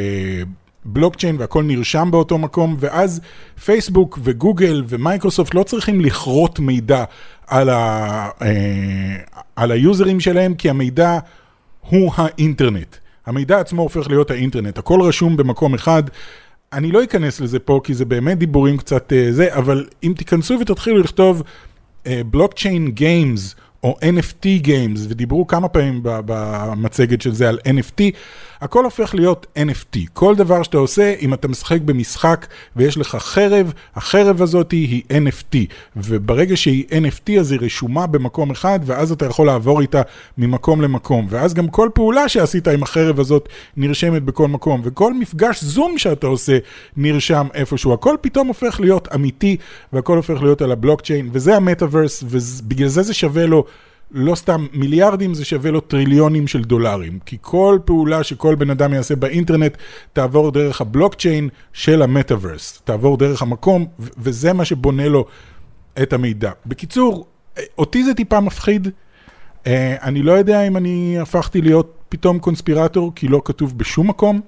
בלוקצ'יין 0.86 1.36
והכל 1.40 1.64
נרשם 1.64 2.10
באותו 2.12 2.38
מקום, 2.38 2.76
ואז 2.80 3.22
פייסבוק 3.66 4.20
וגוגל 4.24 4.84
ומייקרוסופט 4.88 5.54
לא 5.54 5.64
צריכים 5.64 6.02
לכרות 6.02 6.60
מידע 6.60 7.04
על, 7.48 7.70
ה, 7.70 8.30
אה, 8.42 9.16
על 9.56 9.72
היוזרים 9.72 10.20
שלהם, 10.20 10.54
כי 10.54 10.70
המידע 10.70 11.20
הוא 11.90 12.12
האינטרנט. 12.16 12.96
המידע 13.26 13.60
עצמו 13.60 13.82
הופך 13.82 14.08
להיות 14.08 14.32
האינטרנט, 14.32 14.78
הכל 14.78 15.02
רשום 15.02 15.38
במקום 15.38 15.74
אחד. 15.74 16.04
אני 16.74 16.92
לא 16.92 17.04
אכנס 17.04 17.40
לזה 17.40 17.60
פה, 17.60 17.82
כי 17.84 17.94
זה 17.94 18.06
באמת 18.06 18.38
דיבורים 18.38 18.78
קצת 18.78 19.14
אה, 19.14 19.28
זה, 19.32 19.56
אבל 19.56 19.86
אם 20.04 20.14
תיכנסו 20.18 20.58
ותתחילו 20.62 20.98
לכתוב 20.98 21.44
בלוקצ'יין 22.06 22.92
גיימס, 22.92 23.56
או 23.86 23.98
NFT 24.02 24.48
גיימס, 24.58 25.06
ודיברו 25.10 25.48
כמה 25.48 25.68
פעמים 25.68 26.00
במצגת 26.04 27.22
של 27.22 27.34
זה 27.34 27.50
על 27.50 27.60
NFT, 27.66 28.02
הכל 28.66 28.84
הופך 28.84 29.16
להיות 29.16 29.48
NFT. 29.58 29.98
כל 30.14 30.36
דבר 30.36 30.64
שאתה 30.64 30.78
עושה, 30.78 31.16
אם 31.22 31.34
אתה 31.34 31.48
משחק 31.48 31.82
במשחק 31.82 32.48
ויש 32.76 32.98
לך 32.98 33.16
חרב, 33.16 33.74
החרב 33.96 34.42
הזאת 34.42 34.72
היא 34.72 35.04
NFT, 35.12 35.58
וברגע 35.96 36.58
שהיא 36.58 36.86
NFT 36.92 37.40
אז 37.40 37.52
היא 37.52 37.60
רשומה 37.62 38.08
במקום 38.08 38.52
אחד, 38.52 38.80
ואז 38.86 39.12
אתה 39.12 39.26
יכול 39.26 39.48
לעבור 39.48 39.82
איתה 39.82 40.02
ממקום 40.38 40.82
למקום, 40.82 41.28
ואז 41.30 41.54
גם 41.54 41.68
כל 41.68 41.90
פעולה 41.94 42.30
שעשית 42.30 42.68
עם 42.68 42.84
החרב 42.84 43.20
הזאת 43.20 43.50
נרשמת 43.78 44.24
בכל 44.24 44.48
מקום, 44.48 44.82
וכל 44.84 45.14
מפגש 45.14 45.64
זום 45.64 45.98
שאתה 45.98 46.28
עושה 46.28 46.58
נרשם 46.98 47.48
איפשהו, 47.54 47.94
הכל 47.94 48.16
פתאום 48.22 48.48
הופך 48.48 48.80
להיות 48.80 49.08
אמיתי, 49.16 49.58
והכל 49.94 50.18
הופך 50.18 50.42
להיות 50.42 50.62
על 50.62 50.72
הבלוקצ'יין, 50.72 51.30
וזה 51.32 51.56
המטאוורס, 51.56 52.24
ובגלל 52.30 52.88
זה 52.88 53.02
זה 53.02 53.14
שווה 53.14 53.46
לו 53.46 53.66
לא 54.18 54.36
סתם 54.36 54.66
מיליארדים, 54.74 55.34
זה 55.34 55.46
שווה 55.46 55.72
לו 55.72 55.80
טריליונים 55.82 56.48
של 56.48 56.64
דולרים. 56.64 57.20
כי 57.26 57.38
כל 57.42 57.80
פעולה 57.86 58.24
שכל 58.24 58.56
בן 58.56 58.70
אדם 58.70 58.94
יעשה 58.94 59.16
באינטרנט, 59.16 59.78
תעבור 60.14 60.52
דרך 60.52 60.82
הבלוקצ'יין 60.82 61.50
של 61.74 62.02
המטאוורס. 62.02 62.82
תעבור 62.84 63.18
דרך 63.18 63.42
המקום, 63.42 63.86
וזה 64.18 64.54
מה 64.54 64.66
שבונה 64.66 65.08
לו 65.08 65.26
את 66.02 66.14
המידע. 66.14 66.52
בקיצור, 66.66 67.26
אותי 67.78 68.04
זה 68.04 68.14
טיפה 68.14 68.40
מפחיד. 68.40 68.88
אה, 69.68 69.96
אני 70.02 70.22
לא 70.22 70.32
יודע 70.32 70.62
אם 70.62 70.78
אני 70.78 71.18
הפכתי 71.20 71.62
להיות 71.62 71.98
פתאום 72.10 72.40
קונספירטור, 72.40 73.12
כי 73.16 73.28
לא 73.28 73.42
כתוב 73.46 73.78
בשום 73.78 74.08
מקום 74.08 74.42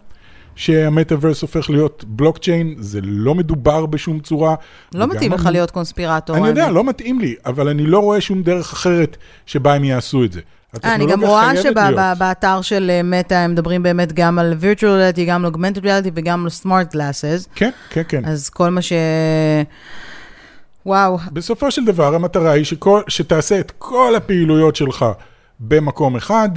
שהמטאוורס 0.58 1.42
הופך 1.42 1.70
להיות 1.70 2.04
בלוקצ'יין, 2.08 2.76
זה 2.80 3.00
לא 3.04 3.36
מדובר 3.36 3.86
בשום 3.86 4.20
צורה. 4.20 4.56
לא 4.94 5.08
מתאים 5.08 5.34
לך 5.34 5.46
להיות 5.52 5.72
קונספירטור. 5.72 6.38
אני 6.38 6.48
יודע. 6.48 6.72
לא 6.72 6.84
מתאים 6.84 7.20
לי, 7.20 7.36
אבל 7.46 7.68
אני 7.68 7.86
לא 7.86 8.00
רואה 8.00 8.22
שום 8.22 8.44
דרך 8.44 8.74
אחרת 8.74 9.18
שבה 9.46 9.74
הם 9.74 9.84
יעשו 9.84 10.24
את 10.24 10.32
זה. 10.32 10.42
אה, 10.86 10.96
אני 10.96 11.06
גם 11.06 11.24
רואה. 11.24 11.52
שבאתר 11.64 12.62
של 12.62 12.90
אה, 12.90 13.04
מטא 13.04 13.34
הם 13.34 13.52
מדברים 13.52 13.84
באמת 13.84 14.14
גם 14.14 14.40
על 14.40 14.54
virtual 14.62 14.82
reality, 14.82 15.22
גם 15.28 15.46
על 15.46 15.52
augmented 15.52 15.84
reality 15.84 16.12
וגם 16.14 16.46
על 16.46 16.52
smart 16.64 16.96
glasses. 16.96 17.48
כן, 17.56 17.70
כן, 17.90 18.02
כן. 18.08 18.26
אז 18.26 18.50
כל 18.50 18.70
מה 18.70 18.82
ש... 18.82 18.94
וואו, 20.86 21.18
בסופו 21.34 21.72
של 21.72 21.86
דבר 21.86 22.16
המטרה 22.16 22.52
היא 22.52 22.64
שכל, 22.64 23.02
שתעשה 23.08 23.60
את 23.60 23.72
כל 23.78 24.16
הפעילויות 24.16 24.76
שלך 24.76 25.06
במקום 25.60 26.16
אחד, 26.16 26.50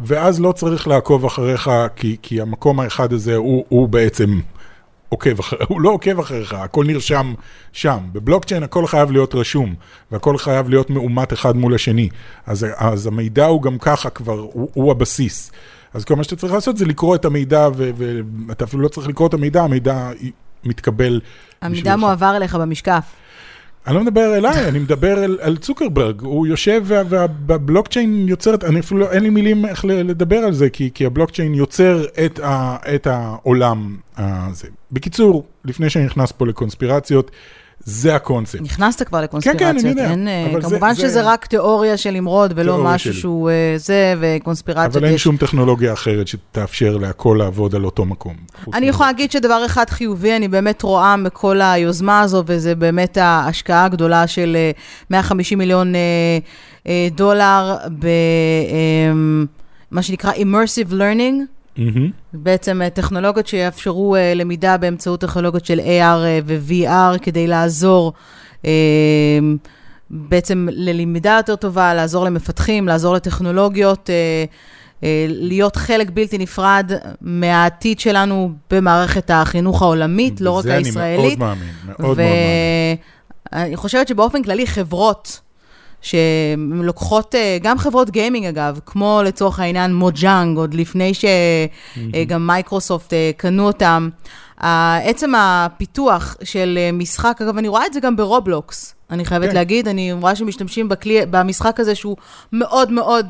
ואז 0.00 0.40
לא 0.40 0.52
צריך 0.52 0.88
לעקוב 0.88 1.24
אחריך, 1.24 1.70
כי, 1.96 2.16
כי 2.22 2.40
המקום 2.40 2.80
האחד 2.80 3.12
הזה 3.12 3.36
הוא, 3.36 3.64
הוא 3.68 3.88
בעצם 3.88 4.40
עוקב 5.08 5.38
אחר, 5.38 5.56
הוא 5.68 5.80
לא 5.80 5.90
עוקב 5.90 6.18
אחריך, 6.18 6.52
הכל 6.52 6.84
נרשם 6.84 7.34
שם. 7.72 7.98
בבלוקצ'יין 8.12 8.62
הכל 8.62 8.86
חייב 8.86 9.12
להיות 9.12 9.34
רשום, 9.34 9.74
והכל 10.10 10.38
חייב 10.38 10.68
להיות 10.68 10.90
מאומת 10.90 11.32
אחד 11.32 11.56
מול 11.56 11.74
השני. 11.74 12.08
אז, 12.46 12.66
אז 12.76 13.06
המידע 13.06 13.46
הוא 13.46 13.62
גם 13.62 13.78
ככה 13.78 14.10
כבר, 14.10 14.38
הוא, 14.38 14.68
הוא 14.74 14.90
הבסיס. 14.90 15.52
אז 15.94 16.04
כל 16.04 16.16
מה 16.16 16.24
שאתה 16.24 16.36
צריך 16.36 16.52
לעשות 16.52 16.76
זה 16.76 16.84
לקרוא 16.84 17.14
את 17.14 17.24
המידע, 17.24 17.68
ואתה 17.74 18.64
אפילו 18.64 18.82
לא 18.82 18.88
צריך 18.88 19.08
לקרוא 19.08 19.28
את 19.28 19.34
המידע, 19.34 19.62
המידע 19.62 20.10
מתקבל 20.64 21.20
המידע. 21.62 21.96
מועבר 21.96 22.36
אליך 22.36 22.54
במשקף. 22.54 23.04
אני 23.86 23.94
לא 23.94 24.00
מדבר 24.04 24.36
אליי, 24.36 24.68
אני 24.68 24.78
מדבר 24.78 25.18
על, 25.18 25.38
על 25.40 25.56
צוקרברג, 25.56 26.20
הוא 26.20 26.46
יושב 26.46 26.82
וה- 26.84 27.02
והבלוקצ'יין 27.46 28.28
יוצרת, 28.28 28.64
אני 28.64 28.80
אפילו, 28.80 29.00
לא- 29.00 29.10
אין 29.12 29.22
לי 29.22 29.30
מילים 29.30 29.66
איך 29.66 29.84
לדבר 29.84 30.36
על 30.36 30.52
זה, 30.52 30.70
כי, 30.70 30.90
כי 30.94 31.06
הבלוקצ'יין 31.06 31.54
יוצר 31.54 32.04
את, 32.24 32.38
ה, 32.38 32.76
את 32.94 33.06
העולם 33.06 33.96
הזה. 34.16 34.68
בקיצור, 34.92 35.44
לפני 35.64 35.90
שאני 35.90 36.04
נכנס 36.04 36.32
פה 36.32 36.46
לקונספירציות, 36.46 37.30
זה 37.84 38.14
הקונספט. 38.16 38.60
נכנסת 38.60 39.02
כבר 39.06 39.20
לקונספירציות. 39.22 39.70
כן, 39.72 39.78
אני 39.78 39.88
יודע, 39.88 40.10
אין, 40.10 40.28
אה, 40.28 40.46
זה- 40.52 40.60
כמובן 40.68 40.94
זה- 40.94 41.00
שזה 41.02 41.22
רק 41.22 41.46
תיאוריה 41.46 41.96
של 41.96 42.10
למרוד, 42.10 42.52
ולא 42.56 42.84
משהו 42.84 43.12
שלי. 43.12 43.20
שהוא 43.20 43.50
אה, 43.50 43.54
זה, 43.76 44.14
וקונספירציות 44.20 44.96
אבל 44.96 45.04
אין 45.04 45.14
יש. 45.14 45.22
שום 45.22 45.36
טכנולוגיה 45.36 45.92
אחרת 45.92 46.28
שתאפשר 46.28 46.96
להכל 46.96 47.36
לעבוד 47.38 47.74
על 47.74 47.84
אותו 47.84 48.04
מקום. 48.04 48.34
אני. 48.74 48.86
יכולה 48.86 49.08
להגיד 49.08 49.32
שדבר 49.32 49.66
אחד 49.66 49.90
חיובי, 49.90 50.36
אני 50.36 50.48
באמת 50.48 50.82
רואה 50.82 51.16
מכל 51.16 51.60
היוזמה 51.62 52.20
הזו, 52.20 52.42
וזה 52.46 52.74
באמת 52.74 53.16
ההשקעה 53.20 53.84
הגדולה 53.84 54.26
של 54.26 54.56
אה, 54.56 54.70
150 55.10 55.58
מיליון 55.58 55.94
אה, 55.94 56.00
אה, 56.86 57.08
דולר 57.14 57.76
במה 59.90 60.02
שנקרא 60.02 60.32
Immersive 60.32 60.90
Learning, 60.92 61.34
מהמם. 61.78 62.10
בעצם 62.32 62.82
אה, 62.82 62.90
טכנולוגיות 62.90 63.46
שיאפשרו 63.46 64.16
אה, 64.16 64.34
למידה 64.34 64.76
באמצעות 64.76 65.20
טכנולוגיות 65.20 65.64
של 65.64 65.80
AR 65.80 66.24
אה, 66.24 66.38
ו-VR 66.44 67.18
כדי 67.18 67.46
לעזור 67.46 68.12
אה, 68.64 69.38
בעצם 70.10 70.68
ללמידה 70.70 71.34
יותר 71.36 71.56
טובה, 71.56 71.94
לעזור 71.94 72.24
למפתחים, 72.24 72.88
לעזור 72.88 73.14
לטכנולוגיות, 73.14 74.10
אה, 74.10 74.44
אה, 75.04 75.26
להיות 75.28 75.76
חלק 75.76 76.10
בלתי 76.10 76.38
נפרד 76.38 76.92
מהעתיד 77.20 78.00
שלנו 78.00 78.52
במערכת 78.70 79.30
החינוך 79.34 79.82
העולמית, 79.82 80.40
לא 80.40 80.50
רק 80.50 80.64
בזה 80.64 80.74
הישראלית. 80.76 81.18
אני 81.18 81.36
מאוד 81.36 81.38
מאמין, 81.38 81.74
מאוד 81.86 81.96
מאוד 82.00 82.16
מאמין. 82.16 82.96
ואני 83.52 83.76
חושבת 83.76 84.08
שבאופן 84.08 84.42
כללי 84.42 84.66
חברות 84.66 85.40
שלוקחות, 86.04 87.34
אה, 87.34 87.58
גם 87.62 87.78
חברות 87.78 88.10
gaming 88.10 88.46
אגב, 88.46 88.80
כמו 88.86 89.20
לצורך 89.24 89.60
העניין 89.60 89.94
מוג'אנג, 89.94 90.58
עוד 90.58 90.74
לפני 90.74 91.12
שגם 91.14 92.46
מייקרוסופט 92.46 93.12
אה, 93.12 93.30
קנו 93.36 93.66
אותם, 93.66 94.08
עצם 95.04 95.32
הפיתוח 95.36 96.36
של 96.42 96.78
אה, 96.80 96.92
משחק, 96.92 97.38
אגב, 97.42 97.58
אני 97.58 97.68
רואה 97.68 97.86
את 97.86 97.92
זה 97.92 98.00
גם 98.00 98.16
ברובלוקס. 98.16 98.94
אני 99.10 99.24
חייבת 99.24 99.48
כן. 99.48 99.54
להגיד. 99.54 99.88
אני 99.88 100.12
רואה 100.12 100.36
שמשתמשים 100.36 100.88
בכלי, 100.88 101.20
במשחק 101.30 101.80
הזה 101.80 101.94
שהוא 101.94 102.16
מאוד 102.52 102.92
מאוד 102.92 103.26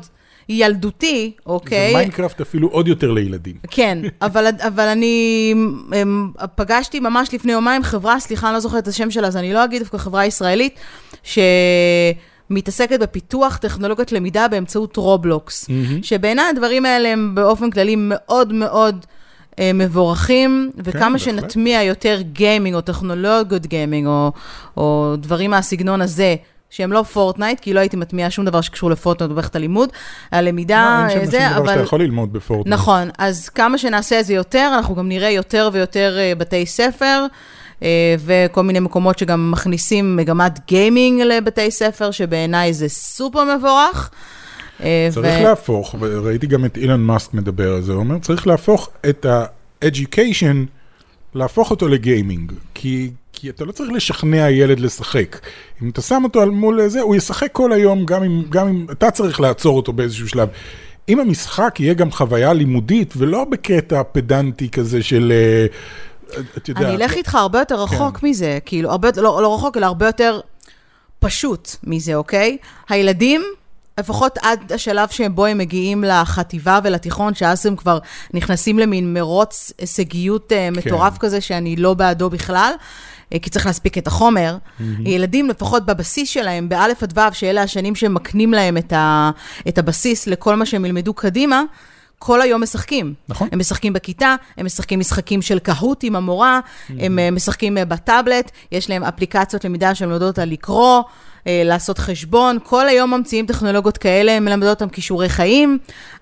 ילדותי, 0.49 1.31
אוקיי? 1.45 1.91
זה 1.91 1.97
מיינקראפט 1.97 2.41
אפילו 2.41 2.67
עוד 2.67 2.87
יותר 2.87 3.11
לילדים. 3.11 3.55
כן, 3.71 3.97
אבל, 4.21 4.47
אבל 4.67 4.87
אני 4.87 5.53
הם, 5.91 6.31
פגשתי 6.55 6.99
ממש 6.99 7.33
לפני 7.33 7.51
יומיים 7.51 7.83
חברה, 7.83 8.19
סליחה, 8.19 8.47
אני 8.47 8.53
לא 8.53 8.59
זוכרת 8.59 8.83
את 8.83 8.87
השם 8.87 9.11
שלה, 9.11 9.27
אז 9.27 9.37
אני 9.37 9.53
לא 9.53 9.63
אגיד 9.63 9.81
דווקא 9.81 9.97
חברה 9.97 10.25
ישראלית, 10.25 10.79
שמתעסקת 12.49 12.99
בפיתוח 12.99 13.57
טכנולוגיות 13.57 14.11
למידה 14.11 14.47
באמצעות 14.47 14.97
רובלוקס, 14.97 15.69
שבעיניי 16.01 16.45
הדברים 16.49 16.85
האלה 16.85 17.09
הם 17.09 17.35
באופן 17.35 17.71
כללי 17.71 17.95
מאוד 17.97 18.53
מאוד... 18.53 19.05
אה, 19.59 19.71
מבורכים, 19.73 20.71
וכמה 20.77 20.99
בהחלט. 20.99 21.19
שנטמיע 21.19 21.83
יותר 21.83 22.21
gaming 22.21 22.75
או 22.75 22.81
טכנולוגיות 22.81 23.65
gaming 23.65 24.07
או, 24.07 24.31
או 24.77 25.15
דברים 25.17 25.51
מהסגנון 25.51 26.01
הזה, 26.01 26.35
שהם 26.69 26.91
לא 26.91 27.03
פורטנייט, 27.03 27.59
כי 27.59 27.73
לא 27.73 27.79
הייתי 27.79 27.97
מטמיעה 27.97 28.29
שום 28.29 28.45
דבר 28.45 28.61
שקשור 28.61 28.89
לפורטנייט 28.89 29.31
במערכת 29.31 29.55
הלימוד, 29.55 29.89
הלמידה, 30.31 31.05
לא, 31.07 31.13
אין 31.13 31.19
אה, 31.19 31.25
זה, 31.25 31.57
אבל... 31.57 31.67
שאתה 31.67 31.79
יכול 31.79 32.01
ללמוד 32.01 32.33
בפורטנייט. 32.33 32.79
נכון, 32.79 33.09
אז 33.17 33.49
כמה 33.49 33.77
שנעשה 33.77 34.19
את 34.19 34.25
זה 34.25 34.33
יותר, 34.33 34.71
אנחנו 34.75 34.95
גם 34.95 35.09
נראה 35.09 35.29
יותר 35.29 35.69
ויותר 35.73 36.17
אה, 36.17 36.33
בתי 36.37 36.65
ספר, 36.65 37.25
וכל 38.19 38.63
מיני 38.63 38.79
מקומות 38.79 39.19
שגם 39.19 39.51
מכניסים 39.51 40.15
מגמת 40.15 40.59
gaming 40.67 41.21
לבתי 41.21 41.71
ספר, 41.71 42.11
שבעיניי 42.11 42.73
זה 42.73 42.89
סופר 42.89 43.57
מבורך. 43.57 44.09
אה, 44.83 45.07
צריך 45.11 45.39
ו- 45.39 45.43
להפוך, 45.43 45.95
וראיתי 45.99 46.47
גם 46.47 46.65
את 46.65 46.77
אילון 46.77 47.01
מאסק 47.01 47.33
מדבר 47.33 47.73
על 47.73 47.81
זה, 47.81 47.91
הוא 47.91 47.99
אומר, 47.99 48.19
צריך 48.19 48.47
להפוך 48.47 48.89
את 49.09 49.25
ה-education, 49.25 50.55
להפוך 51.35 51.71
אותו 51.71 51.87
ל 51.87 51.95
gaming, 51.95 52.51
כי, 52.73 53.11
כי 53.33 53.49
אתה 53.49 53.65
לא 53.65 53.71
צריך 53.71 53.91
לשכנע 53.91 54.49
ילד 54.49 54.79
לשחק. 54.79 55.39
אם 55.83 55.89
אתה 55.89 56.01
שם 56.01 56.21
אותו 56.23 56.41
על 56.41 56.49
מול 56.49 56.87
זה, 56.87 57.01
הוא 57.01 57.15
ישחק 57.15 57.51
כל 57.51 57.71
היום, 57.71 58.05
גם 58.05 58.23
אם, 58.23 58.43
גם 58.49 58.67
אם 58.67 58.85
אתה 58.91 59.11
צריך 59.11 59.41
לעצור 59.41 59.77
אותו 59.77 59.93
באיזשהו 59.93 60.27
שלב. 60.27 60.49
אם 61.09 61.19
המשחק 61.19 61.79
יהיה 61.79 61.93
גם 61.93 62.11
חוויה 62.11 62.53
לימודית, 62.53 63.13
ולא 63.17 63.43
בקטע 63.43 64.01
פדנטי 64.11 64.69
כזה 64.69 65.03
של, 65.03 65.33
אה, 65.35 65.65
אתה 66.57 66.71
יודע... 66.71 66.81
אני 66.81 66.95
אלך 66.95 67.13
איתך 67.13 67.35
הרבה 67.35 67.59
יותר 67.59 67.83
רחוק 67.83 68.17
כן. 68.17 68.27
מזה, 68.27 68.59
כאילו, 68.65 68.91
הרבה, 68.91 69.09
לא, 69.17 69.41
לא 69.41 69.55
רחוק, 69.55 69.77
אלא 69.77 69.85
הרבה 69.85 70.05
יותר 70.05 70.39
פשוט 71.19 71.75
מזה, 71.83 72.15
אוקיי? 72.15 72.57
הילדים, 72.89 73.41
לפחות 73.99 74.37
עד 74.41 74.71
השלב 74.71 75.09
שבו 75.09 75.45
הם 75.45 75.57
מגיעים 75.57 76.03
לחטיבה 76.03 76.79
ולתיכון, 76.83 77.33
שאז 77.33 77.65
הם 77.65 77.75
כבר 77.75 77.99
נכנסים 78.33 78.79
למין 78.79 79.13
מרוץ 79.13 79.71
הישגיות 79.77 80.51
אה, 80.51 80.69
מטורף 80.71 81.17
כזה, 81.17 81.41
שאני 81.41 81.75
לא 81.75 81.93
בעדו 81.93 82.29
בכלל. 82.29 82.73
אה, 83.33 83.39
כי 83.39 83.49
צריך 83.49 83.65
להספיק 83.65 83.97
את 83.97 84.07
החומר. 84.07 84.57
ילדים, 84.99 85.49
לפחות 85.49 85.85
בבסיס 85.85 86.29
שלהם, 86.29 86.69
באלף 86.69 87.03
עד 87.03 87.17
ו', 87.17 87.33
שאלה 87.33 87.61
השנים 87.61 87.95
שמקנים 87.95 88.53
להם 88.53 88.77
את, 88.77 88.93
ה, 88.93 89.31
את 89.67 89.77
הבסיס 89.77 90.27
לכל 90.27 90.55
מה 90.55 90.65
שהם 90.65 90.85
ילמדו 90.85 91.13
קדימה, 91.13 91.63
כל 92.19 92.41
היום 92.41 92.63
משחקים. 92.63 93.13
נכון. 93.29 93.49
הם 93.51 93.59
משחקים 93.59 93.93
בכיתה, 93.93 94.35
הם 94.57 94.65
משחקים 94.65 94.99
משחקים 94.99 95.41
של 95.41 95.59
קהוט 95.59 96.03
עם 96.03 96.15
המורה, 96.15 96.59
הם 96.89 97.19
אה, 97.19 97.31
משחקים 97.31 97.77
אה, 97.77 97.85
בטאבלט, 97.85 98.51
יש 98.71 98.89
להם 98.89 99.03
אפליקציות 99.03 99.65
למידה 99.65 99.95
שמלמדות 99.95 100.27
אותה 100.27 100.45
לקרוא, 100.45 101.01
אה, 101.47 101.61
לעשות 101.65 101.97
חשבון, 101.99 102.57
כל 102.63 102.87
היום 102.87 103.13
ממציאים 103.13 103.45
טכנולוגיות 103.45 103.97
כאלה, 103.97 104.39
מלמדות 104.39 104.81
אותם 104.81 104.89
כישורי 104.89 105.29
חיים. 105.29 105.77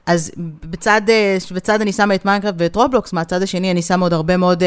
אז 0.06 0.32
בצד, 0.64 1.02
בצד 1.52 1.82
אני 1.82 1.94
שמה 1.94 2.16
את 2.16 2.26
מיינקראפט 2.26 2.56
ואת 2.60 2.76
רובלוקס, 2.76 3.14
מהצד 3.14 3.42
השני 3.42 3.72
אני 3.72 3.82
שמה 3.82 4.06
עוד 4.06 4.14
הרבה 4.14 4.38
מאוד 4.38 4.64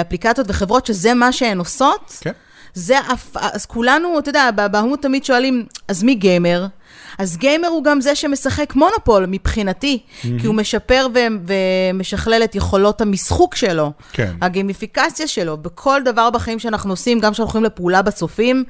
אפליקציות 0.00 0.46
וחברות 0.50 0.86
שזה 0.86 1.14
מה 1.14 1.32
שהן 1.32 1.58
עושות. 1.58 2.18
כן. 2.20 2.32
זה, 2.74 2.98
אף- 3.00 3.36
אז 3.36 3.66
כולנו, 3.66 4.18
אתה 4.18 4.28
יודע, 4.28 4.50
בהמות 4.72 5.02
תמיד 5.02 5.24
שואלים, 5.24 5.64
אז 5.88 6.02
מי 6.02 6.14
gamer? 6.14 6.66
אז 7.18 7.36
גיימר 7.36 7.68
הוא 7.68 7.84
גם 7.84 8.00
זה 8.00 8.14
שמשחק 8.14 8.72
מונופול 8.74 9.24
מבחינתי, 9.28 9.98
כי 10.40 10.46
הוא 10.46 10.54
משפר 10.54 11.06
ו- 11.14 11.52
ומשכלל 11.92 12.44
את 12.44 12.54
יכולות 12.54 13.00
המשחוק 13.00 13.54
שלו, 13.54 13.92
כן. 14.12 14.32
הגיימיפיקציה 14.42 15.26
שלו, 15.26 15.56
בכל 15.56 16.00
דבר 16.04 16.30
בחיים 16.30 16.58
שאנחנו 16.58 16.92
עושים, 16.92 17.20
גם 17.20 17.32
כשאנחנו 17.32 17.52
הולכים 17.52 17.64
לפעולה 17.64 18.02
בצופים, 18.02 18.64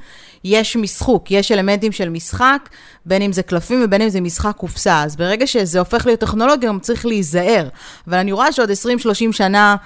יש 0.44 0.76
משחוק, 0.76 1.30
יש 1.30 1.52
אלמנטים 1.52 1.92
של 1.92 2.08
משחק, 2.08 2.68
בין 3.06 3.22
אם 3.22 3.32
זה 3.32 3.42
קלפים 3.42 3.82
ובין 3.84 4.02
אם 4.02 4.08
זה 4.08 4.20
משחק 4.20 4.52
קופסה. 4.56 5.02
אז 5.02 5.16
ברגע 5.16 5.46
שזה 5.46 5.78
הופך 5.78 6.06
להיות 6.06 6.20
טכנולוגיה, 6.20 6.68
גם 6.68 6.80
צריך 6.80 7.06
להיזהר. 7.06 7.68
אבל 8.08 8.18
אני 8.18 8.32
רואה 8.32 8.52
שעוד 8.52 8.70
20-30 8.70 8.72
שנה... 9.32 9.76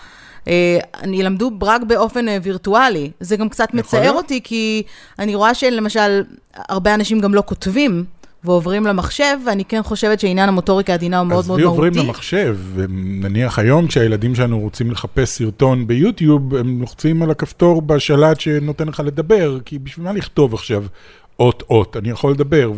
אה, 0.49 0.79
ילמדו 1.13 1.51
רק 1.63 1.83
באופן 1.83 2.29
אה, 2.29 2.39
וירטואלי. 2.43 3.11
זה 3.21 3.37
גם 3.37 3.49
קצת 3.49 3.75
מצער. 3.75 4.13
אותי, 4.13 4.41
כי 4.45 4.83
אני 5.19 5.35
רואה 5.35 5.55
שלמשל, 5.55 6.23
הרבה 6.55 6.95
אנשים 6.95 7.21
גם 7.21 7.35
לא 7.35 7.43
כותבים. 7.47 8.05
ועוברים 8.45 8.87
למחשב, 8.87 9.37
ואני 9.47 9.65
כן 9.65 9.83
חושבת 9.83 10.21
שעניין 10.21 10.49
המוטוריקה 10.49 10.93
העדינה 10.93 11.19
הוא 11.19 11.27
מאוד 11.27 11.47
מאוד 11.47 11.61
מהותי. 11.61 11.77
עוברים 11.77 11.93
למחשב, 11.95 12.59
נניח 12.89 13.59
היום 13.59 13.87
כשהילדים 13.87 14.35
שלנו 14.35 14.61
רוצים 14.61 14.91
לחפש 14.91 15.29
סרטון 15.29 15.87
ביוטיוב, 15.87 16.55
הם 16.55 16.81
לוחצים 16.81 17.23
על 17.23 17.31
הכפתור 17.31 17.83
בשלט 17.83 18.41
שנותן 18.41 18.89
לך 18.89 19.03
לדבר, 19.05 19.59
כי 19.65 19.79
בשביל 19.79 20.07
מה 20.07 20.13
לכתוב 20.13 20.55
עכשיו 20.55 20.85
אות-אות? 21.39 21.97
אני 21.97 22.11
יכול 22.11 22.33
לדבר, 22.33 22.73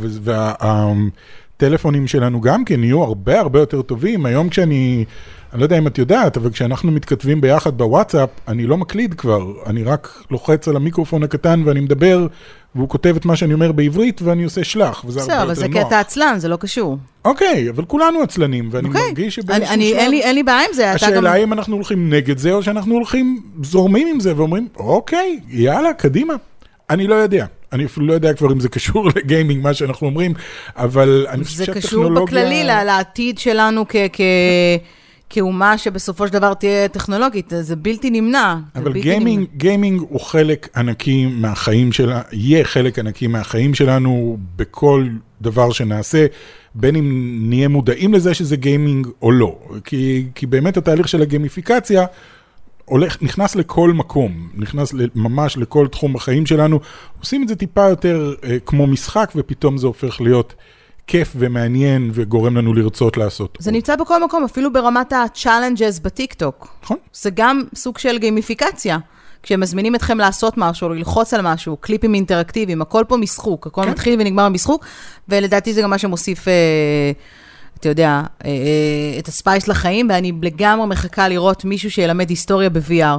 והטלפונים 1.62 2.06
שלנו 2.06 2.40
גם 2.40 2.64
כן 2.64 2.84
יהיו 2.84 3.02
הרבה 3.02 3.40
הרבה 3.40 3.58
יותר 3.58 3.82
טובים. 3.82 4.26
היום 4.26 4.48
כשאני, 4.48 5.04
אני 5.52 5.60
לא 5.60 5.64
יודע 5.64 5.78
אם 5.78 5.86
את 5.86 5.98
יודעת, 5.98 6.36
אבל 6.36 6.50
כשאנחנו 6.50 6.92
מתכתבים 6.92 7.40
ביחד 7.40 7.78
בוואטסאפ, 7.78 8.28
אני 8.48 8.66
לא 8.66 8.76
מקליד 8.76 9.14
כבר, 9.14 9.46
אני 9.66 9.82
רק 9.84 10.22
לוחץ 10.30 10.68
על 10.68 10.76
המיקרופון 10.76 11.22
הקטן 11.22 11.62
ואני 11.64 11.80
מדבר, 11.80 12.26
והוא 12.74 12.88
כותב 12.88 13.14
את 13.16 13.24
מה 13.24 13.36
שאני 13.36 13.54
אומר 13.54 13.72
בעברית, 13.72 14.22
ואני 14.22 14.44
עושה 14.44 14.64
שלח, 14.64 15.04
וזה 15.06 15.20
הרבה 15.20 15.32
בסדר, 15.32 15.48
יותר 15.50 15.60
אבל 15.66 15.72
נוח. 15.74 15.82
זה 15.82 15.86
קטע 15.88 16.00
עצלן, 16.00 16.34
זה 16.38 16.48
לא 16.48 16.56
קשור. 16.56 16.98
אוקיי, 17.24 17.70
אבל 17.70 17.84
כולנו 17.84 18.20
עצלנים, 18.22 18.68
ואני 18.72 18.88
אוקיי. 18.88 19.02
מרגיש 19.08 19.34
שבאיזשהו 19.34 19.66
שלב... 19.74 19.80
אין 19.98 20.10
לי- 20.10 20.22
אין 20.22 20.34
לי 20.34 20.42
בעיה 20.42 20.58
עם 20.68 20.74
זה, 20.74 20.94
אתה 20.94 21.06
גם... 21.06 21.12
השאלה 21.12 21.32
היא 21.32 21.44
אם 21.44 21.52
אנחנו 21.52 21.74
הולכים 21.76 22.10
נגד 22.12 22.38
זה, 22.38 22.52
או 22.52 22.62
שאנחנו 22.62 22.94
הולכים 22.94 23.40
זורמים 23.62 24.08
עם 24.14 24.20
זה 24.20 24.36
ואומרים, 24.36 24.68
אוקיי, 24.76 25.40
יאללה, 25.48 25.92
קדימה. 25.92 26.34
אני 26.90 27.06
לא 27.06 27.14
יודע. 27.14 27.46
אני 27.72 27.84
אפילו 27.84 28.06
לא 28.06 28.12
יודע 28.12 28.34
כבר 28.34 28.52
אם 28.52 28.60
זה 28.60 28.68
קשור 28.68 29.08
לגיימינג, 29.16 29.62
מה 29.62 29.74
שאנחנו 29.74 30.06
אומרים, 30.06 30.34
אבל 30.76 31.26
אני 31.28 31.44
חושב 31.44 31.56
זה 31.56 31.66
קשור 31.66 31.80
שהטכנולוגיה... 31.80 32.24
בכללי 32.24 32.64
לעתיד 32.64 33.38
שלנו 33.38 33.84
כ- 33.88 33.96
כ- 34.12 34.20
כאומה 35.30 35.78
שבסופו 35.78 36.26
של 36.26 36.32
דבר 36.32 36.54
תהיה 36.54 36.88
טכנולוגית, 36.88 37.52
זה 37.60 37.76
בלתי 37.76 38.10
נמנע. 38.10 38.56
אבל 38.76 38.84
בלתי 38.84 39.00
גיימינג, 39.00 39.38
נמנע. 39.38 39.56
גיימינג 39.56 40.00
הוא 40.00 40.20
חלק 40.20 40.68
ענקי 40.76 41.26
מהחיים 41.26 41.92
שלה, 41.92 42.22
יהיה 42.32 42.64
חלק 42.64 42.98
ענקי 42.98 43.26
מהחיים 43.26 43.74
שלנו 43.74 44.36
בכל 44.56 45.06
דבר 45.40 45.72
שנעשה, 45.72 46.26
בין 46.74 46.96
אם 46.96 47.38
נהיה 47.48 47.68
מודעים 47.68 48.14
לזה 48.14 48.34
שזה 48.34 48.56
גיימינג 48.56 49.06
או 49.22 49.32
לא. 49.32 49.58
כי, 49.84 50.26
כי 50.34 50.46
באמת 50.46 50.76
התהליך 50.76 51.08
של 51.08 51.22
הגיימיפיקציה 51.22 52.06
הולך, 52.86 53.22
נכנס 53.22 53.56
לכל 53.56 53.92
מקום, 53.92 54.48
נכנס 54.54 54.94
ממש 55.14 55.56
לכל 55.56 55.88
תחום 55.88 56.12
בחיים 56.12 56.46
שלנו. 56.46 56.80
עושים 57.20 57.42
את 57.42 57.48
זה 57.48 57.56
טיפה 57.56 57.88
יותר 57.88 58.34
אה, 58.44 58.56
כמו 58.66 58.86
משחק, 58.86 59.32
ופתאום 59.36 59.78
זה 59.78 59.86
הופך 59.86 60.20
להיות 60.20 60.54
כיף 61.06 61.32
ומעניין 61.36 62.10
וגורם 62.14 62.56
לנו 62.56 62.74
לרצות 62.74 63.16
לעשות. 63.16 63.58
זה 63.60 63.70
עוד. 63.70 63.74
נמצא 63.74 63.96
בכל 63.96 64.24
מקום, 64.24 64.44
אפילו 64.44 64.72
ברמת 64.72 65.12
ה-challenges 65.12 66.02
בטיקטוק. 66.02 66.68
נכון? 66.82 66.96
זה 67.12 67.30
גם 67.34 67.62
סוג 67.74 67.98
של 67.98 68.18
גיימיפיקציה. 68.18 68.98
כשהם 69.42 69.60
מזמינים 69.60 69.94
אתכם 69.94 70.18
לעשות 70.18 70.54
משהו, 70.56 70.88
ללחוץ 70.88 71.34
על 71.34 71.40
משהו, 71.42 71.76
קליפים 71.76 72.14
אינטראקטיביים, 72.14 72.82
הכל 72.82 73.04
פה 73.08 73.16
משחוק, 73.16 73.66
הכל 73.66 73.82
כן. 73.82 73.90
מתחיל 73.90 74.20
ונגמר 74.20 74.48
משחוק, 74.48 74.84
ולדעתי 75.28 75.74
זה 75.74 75.82
גם 75.82 75.90
מה 75.90 75.98
שמוסיף, 75.98 76.48
אה, 76.48 76.52
אתה 77.86 77.92
יודע, 77.92 78.22
אה, 78.44 78.48
אה, 78.50 79.18
את 79.18 79.28
הספייס 79.28 79.68
לחיים, 79.68 80.06
ואני 80.10 80.32
לגמרי 80.42 80.86
מחכה 80.86 81.28
לראות 81.28 81.64
מישהו 81.64 81.90
שילמד 81.90 82.30
היסטוריה 82.30 82.70
ב-VR. 82.70 83.18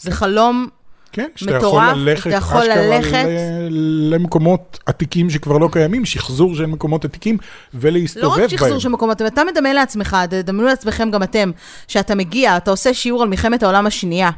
זה 0.00 0.10
חלום 0.10 0.68
כן, 1.12 1.28
שאתה 1.36 1.58
מטורף, 1.58 1.84
יכול 1.84 1.98
ללכת, 1.98 2.26
אתה 2.26 2.36
יכול 2.36 2.64
ללכת. 2.64 3.24
ל- 3.70 4.14
למקומות 4.14 4.78
עתיקים 4.86 5.30
שכבר 5.30 5.58
לא 5.58 5.68
קיימים, 5.72 6.04
שחזור 6.04 6.54
של 6.54 6.66
מקומות 6.66 7.04
עתיקים, 7.04 7.38
ולהסתובב 7.74 8.24
לא 8.24 8.34
בהם. 8.34 8.44
רק 8.44 8.50
שחזור 8.50 8.78
של 8.78 8.88
מקומות, 8.88 9.22
אתה 9.22 9.42
מדמיין 9.44 9.76
לעצמך, 9.76 10.16
תדמיינו 10.30 10.68
לעצמכם 10.68 11.10
גם 11.10 11.22
אתם, 11.22 11.50
שאתה 11.88 12.14
מגיע, 12.14 12.56
אתה 12.56 12.70
עושה 12.70 12.94
שיעור 12.94 13.22
על 13.22 13.28
מלחמת 13.28 13.62
העולם 13.62 13.86
השנייה, 13.86 14.30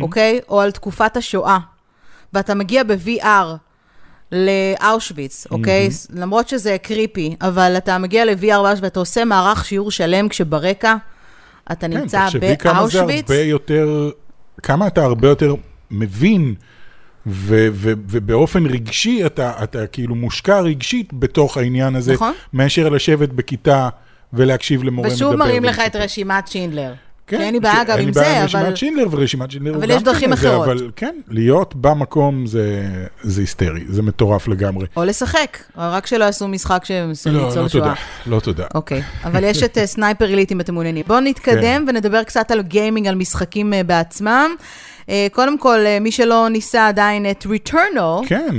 אוקיי? 0.00 0.40
או 0.48 0.60
על 0.60 0.70
תקופת 0.70 1.16
השואה, 1.16 1.58
ואתה 2.32 2.54
מגיע 2.54 2.82
ב-VR 2.84 3.56
לאושוויץ, 4.32 5.46
אוקיי? 5.50 5.88
למרות 6.14 6.48
שזה 6.48 6.76
קריפי, 6.82 7.36
אבל 7.40 7.74
אתה 7.76 7.98
מגיע 7.98 8.24
ל-VR 8.24 8.80
ואתה 8.82 9.00
עושה 9.00 9.24
מערך 9.24 9.64
שיעור 9.64 9.90
שלם 9.90 10.28
כשברקע 10.28 10.96
אתה 11.72 11.88
כן, 11.88 11.96
נמצא 11.96 12.24
תחשבי 12.24 12.56
כמה 12.58 12.72
זה 12.72 12.78
באושוויץ. 12.80 13.30
הרבה 13.30 13.42
יותר, 13.42 14.10
כמה 14.62 14.86
אתה 14.86 15.04
הרבה 15.04 15.28
יותר 15.28 15.54
מבין, 15.90 16.54
ו- 17.26 17.68
ו- 17.72 17.92
ובאופן 18.08 18.66
רגשי 18.66 19.26
אתה, 19.26 19.52
אתה 19.62 19.86
כאילו 19.86 20.14
מושקע 20.14 20.60
רגשית 20.60 21.12
בתוך 21.12 21.56
העניין 21.56 21.96
הזה, 21.96 22.12
נכון. 22.12 22.32
מאשר 22.52 22.88
לשבת 22.88 23.28
בכיתה 23.28 23.88
ולהקשיב 24.32 24.82
למורה 24.82 25.08
מדבר. 25.08 25.16
ושוב 25.16 25.36
מראים 25.36 25.64
לך 25.64 25.82
את. 25.86 25.96
רשימת 25.96 26.48
שינדלר. 26.48 26.92
כן, 27.32 27.38
שאין 27.38 27.54
לי 27.54 27.60
בעיה 27.60 27.84
גם 27.84 27.98
עם 27.98 28.06
לי 28.06 28.12
בעיה 28.12 28.48
זה, 28.48 28.58
עם 28.58 28.64
אבל... 28.64 28.72
רשימת 28.72 28.76
שינדלר, 28.76 29.06
ורשימת 29.10 29.50
שינדלר 29.50 29.74
אבל 29.74 29.90
הוא 29.90 29.96
יש 29.96 30.02
גם 30.02 30.12
דרכים 30.12 30.30
כן 30.30 30.36
זה, 30.36 30.48
אחרות. 30.48 30.68
אבל 30.68 30.90
כן, 30.96 31.16
להיות 31.28 31.74
במקום 31.74 32.46
זה, 32.46 32.86
זה 33.22 33.40
היסטרי, 33.40 33.80
זה 33.88 34.02
מטורף 34.02 34.48
לגמרי. 34.48 34.86
או 34.96 35.04
לשחק, 35.04 35.58
רק 35.76 36.06
שלא 36.06 36.24
יעשו 36.24 36.48
משחק 36.48 36.84
לא, 36.90 37.06
ניצול 37.06 37.32
לא 37.62 37.68
שואה. 37.68 37.68
תודה, 37.68 37.94
לא 38.26 38.40
תודה. 38.40 38.66
אוקיי, 38.74 39.02
אבל 39.24 39.44
יש 39.44 39.62
את 39.62 39.78
אה, 39.78 39.86
סנייפר 39.86 40.24
עילית 40.24 40.52
אם 40.52 40.60
אתם 40.60 40.74
מעוניינים. 40.74 41.04
בואו 41.06 41.20
נתקדם 41.20 41.84
ונדבר 41.88 42.22
קצת 42.22 42.50
על 42.50 42.62
gaming, 42.62 43.06
על 43.06 43.14
משחקים 43.14 43.74
אה, 43.74 43.82
בעצמם. 43.82 44.50
אה, 45.08 45.26
קודם 45.32 45.58
כל, 45.58 45.78
מי 46.00 46.12
שלא 46.12 46.48
ניסה 46.50 46.88
עדיין 46.88 47.30
את 47.30 47.46
Returnal, 47.46 48.28
כן, 48.28 48.54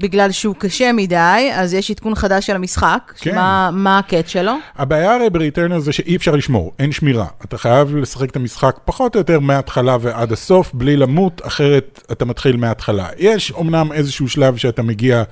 בגלל 0.00 0.30
שהוא 0.30 0.54
קשה 0.58 0.92
מדי, 0.92 1.50
אז 1.54 1.74
יש 1.74 1.90
עדכון 1.90 2.14
חדש 2.14 2.46
של 2.46 2.56
המשחק. 2.56 3.12
כן. 3.18 3.34
מה- 3.34 3.70
מה 3.72 3.98
הקאץ' 3.98 4.28
שלו? 4.28 4.52
הבעיה 4.76 5.14
הרי 5.14 5.30
בריטרנר 5.30 5.78
זה 5.78 5.92
שאי 5.92 6.16
אפשר 6.16 6.32
לשמור, 6.36 6.72
אין 6.78 6.92
שמירה. 6.92 7.26
אתה 7.44 7.58
חייב 7.58 7.96
לשחק 7.96 8.30
את 8.30 8.36
המשחק 8.36 8.76
פחות 8.84 9.14
או 9.14 9.20
יותר 9.20 9.40
מההתחלה 9.40 9.96
ועד 10.00 10.32
הסוף, 10.32 10.70
בלי 10.74 10.96
למות, 10.96 11.40
אחרת 11.46 12.02
אתה 12.12 12.24
מתחיל 12.24 12.56
מההתחלה. 12.56 13.08
יש 13.18 13.52
אמנם 13.60 13.92
איזשהו 13.92 14.28
שלב 14.28 14.56
שאתה 14.56 14.82
מגיע, 14.82 15.22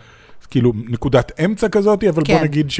כאילו 0.51 0.73
נקודת 0.89 1.41
אמצע 1.45 1.69
כזאת, 1.69 2.05
אבל 2.05 2.23
כן. 2.25 2.35
בוא 2.35 2.43
נגיד 2.43 2.71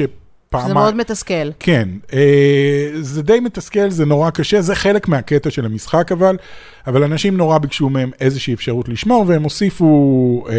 שפעמיים... 0.49 0.67
זה 0.67 0.73
מאוד 0.73 0.95
מתסכל. 0.95 1.51
כן, 1.59 1.89
אה, 2.13 2.89
זה 3.01 3.23
די 3.23 3.39
מתסכל, 3.39 3.89
זה 3.89 4.05
נורא 4.05 4.29
קשה, 4.29 4.61
זה 4.61 4.75
חלק 4.75 5.07
מהקטע 5.07 5.49
של 5.49 5.65
המשחק 5.65 6.11
אבל, 6.11 6.37
אבל 6.87 7.03
אנשים 7.03 7.37
נורא 7.37 7.57
ביקשו 7.57 7.89
מהם 7.89 8.11
איזושהי 8.19 8.53
אפשרות 8.53 8.89
לשמור, 8.89 9.25
והם 9.27 9.43
הוסיפו 9.43 10.45
אה, 10.49 10.55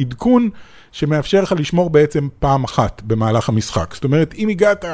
עדכון 0.00 0.48
שמאפשר 0.92 1.42
לך 1.42 1.54
לשמור 1.58 1.90
בעצם 1.90 2.28
פעם 2.38 2.64
אחת 2.64 3.02
במהלך 3.04 3.48
המשחק. 3.48 3.94
זאת 3.94 4.04
אומרת, 4.04 4.34
אם 4.34 4.48
הגעת 4.48 4.84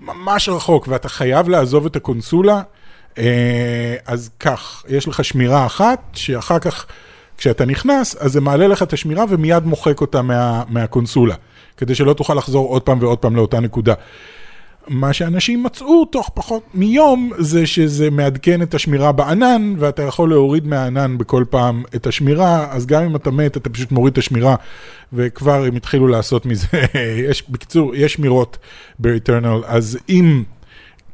ממש 0.00 0.48
רחוק 0.48 0.88
ואתה 0.88 1.08
חייב 1.08 1.48
לעזוב 1.48 1.86
את 1.86 1.96
הקונסולה, 1.96 2.62
אה, 3.18 3.94
אז 4.06 4.30
כך, 4.40 4.84
יש 4.88 5.08
לך 5.08 5.24
שמירה 5.24 5.66
אחת, 5.66 6.00
שאחר 6.12 6.58
כך, 6.58 6.86
כשאתה 7.38 7.64
נכנס, 7.64 8.16
אז 8.16 8.32
זה 8.32 8.40
מעלה 8.40 8.68
לך 8.68 8.82
את 8.82 8.92
השמירה 8.92 9.24
ומיד 9.28 9.64
מוחק 9.64 10.00
אותה 10.00 10.22
מה, 10.22 10.62
מהקונסולה, 10.68 11.34
כדי 11.80 11.94
שלא 11.94 12.12
תוכל 12.12 12.34
לחזור 12.34 12.68
עוד 12.68 12.82
פעם 12.82 12.98
ועוד 13.00 13.18
פעם 13.18 13.36
לאותה 13.36 13.60
נקודה. 13.60 13.94
מה 14.88 15.12
שאנשים 15.12 15.62
מצאו 15.62 16.04
תוך 16.04 16.30
פחות 16.34 16.62
מיום 16.74 17.30
זה 17.38 17.66
שזה 17.66 18.10
מעדכן 18.10 18.62
את 18.62 18.74
השמירה 18.74 19.12
בענן 19.12 19.74
ואתה 19.78 20.02
יכול 20.02 20.30
להוריד 20.30 20.66
מהענן 20.66 21.18
בכל 21.18 21.44
פעם 21.50 21.82
את 21.94 22.06
השמירה 22.06 22.66
אז 22.70 22.86
גם 22.86 23.02
אם 23.02 23.16
אתה 23.16 23.30
מת 23.30 23.56
אתה 23.56 23.70
פשוט 23.70 23.92
מוריד 23.92 24.12
את 24.12 24.18
השמירה 24.18 24.56
וכבר 25.12 25.64
הם 25.64 25.76
התחילו 25.76 26.08
לעשות 26.08 26.46
מזה, 26.46 26.66
יש, 27.28 27.44
בקיצור, 27.48 27.94
יש 27.94 28.12
שמירות 28.12 28.58
ב-Eternal 28.98 29.64
אז 29.66 29.98
אם, 30.08 30.42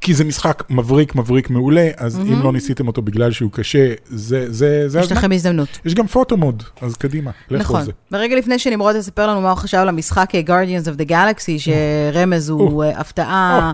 כי 0.01 0.15
זה 0.15 0.25
משחק 0.25 0.63
מבריק 0.71 1.15
מבריק 1.15 1.51
מעולה 1.51 1.89
אז 1.97 2.21
אם 2.21 2.43
לא 2.43 2.53
ניסיתם 2.53 2.87
אותו 2.87 3.03
בגלל 3.03 3.33
שהוא 3.33 3.51
קשה 3.53 3.93
זה, 4.07 4.53
זה, 4.53 4.89
זה 4.89 4.99
יש 4.99 5.05
הזמן. 5.05 5.17
לכם 5.17 5.33
הזדמנות. 5.33 5.79
יש 5.85 5.95
גם 5.95 6.07
פוטו 6.07 6.37
מוד 6.37 6.63
אז 6.81 6.97
קדימה, 6.97 7.31
לכו 7.51 7.63
נכון. 7.63 7.81
על 7.81 7.87
זה. 7.87 7.93
ורגע 8.13 8.37
לפני 8.37 8.59
שנמרוד 8.59 8.97
יספר 8.97 9.27
לנו 9.27 9.41
מה 9.41 9.51
הוא 9.51 9.59
חשב 9.59 9.79
על 9.79 9.89
המשחק 9.89 10.35
אה, 10.35 10.41
Guardians 10.47 10.87
of 10.87 11.01
the 11.01 11.11
Galaxy, 11.11 11.59
שרמז 11.59 12.49
הוא 12.49 12.85
אה, 12.85 13.01
הפתעה... 13.01 13.73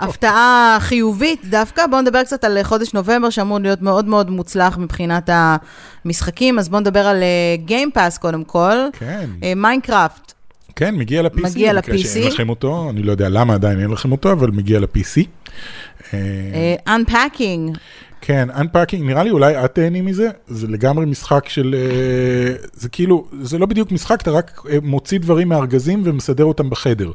הפתעה 0.00 0.76
חיובית 0.80 1.44
דווקא. 1.44 1.86
בואו 1.86 2.00
נדבר 2.00 2.22
קצת 2.22 2.44
על 2.44 2.62
חודש 2.62 2.94
נובמבר, 2.94 3.30
שאמור 3.30 3.58
להיות 3.58 3.82
מאוד 3.82 4.04
מאוד 4.04 4.30
מוצלח 4.30 4.78
מבחינת 4.78 5.30
המשחקים. 6.04 6.58
אז 6.58 6.68
בואו 6.68 6.80
נדבר 6.80 7.06
על 7.06 7.22
Game 7.56 7.87
Pass 7.87 8.18
קודם 8.18 8.44
כל. 8.44 8.76
כן. 8.92 9.30
מיינקראפט, 9.56 10.32
כן, 10.76 10.94
מגיע 10.94 11.22
ל-PC. 11.22 11.42
מגיע 11.42 11.74
במקרה 11.74 11.94
ל-PC. 11.94 12.04
שאין 12.04 12.26
לכם 12.26 12.48
אותו, 12.48 12.90
אני 12.90 13.02
לא 13.02 13.12
יודע 13.12 13.28
למה 13.28 13.54
עדיין 13.54 13.80
אין 13.80 13.90
לכם 13.90 14.12
אותו, 14.12 14.32
אבל 14.32 14.50
מגיע 14.50 14.80
ל-PC. 14.80 15.26
אה, 16.14 16.96
Unpacking, 16.96 17.78
כן, 18.20 18.48
Unpacking, 18.50 19.00
נראה 19.00 19.22
לי 19.22 19.30
אולי 19.30 19.64
את 19.64 19.74
תהני 19.74 20.00
מזה, 20.00 20.28
זה 20.46 20.66
לגמרי 20.66 21.06
משחק 21.06 21.48
של, 21.48 21.74
אה, 21.78 22.54
זה 22.72 22.88
כאילו, 22.88 23.26
זה 23.42 23.58
לא 23.58 23.66
בדיוק 23.66 23.92
משחק, 23.92 24.22
אתה 24.22 24.30
רק 24.30 24.60
אה, 24.70 24.78
מוציא 24.82 25.18
דברים 25.18 25.48
מהארגזים 25.48 26.02
ומסדר 26.04 26.44
אותם 26.44 26.70
בחדר. 26.70 27.10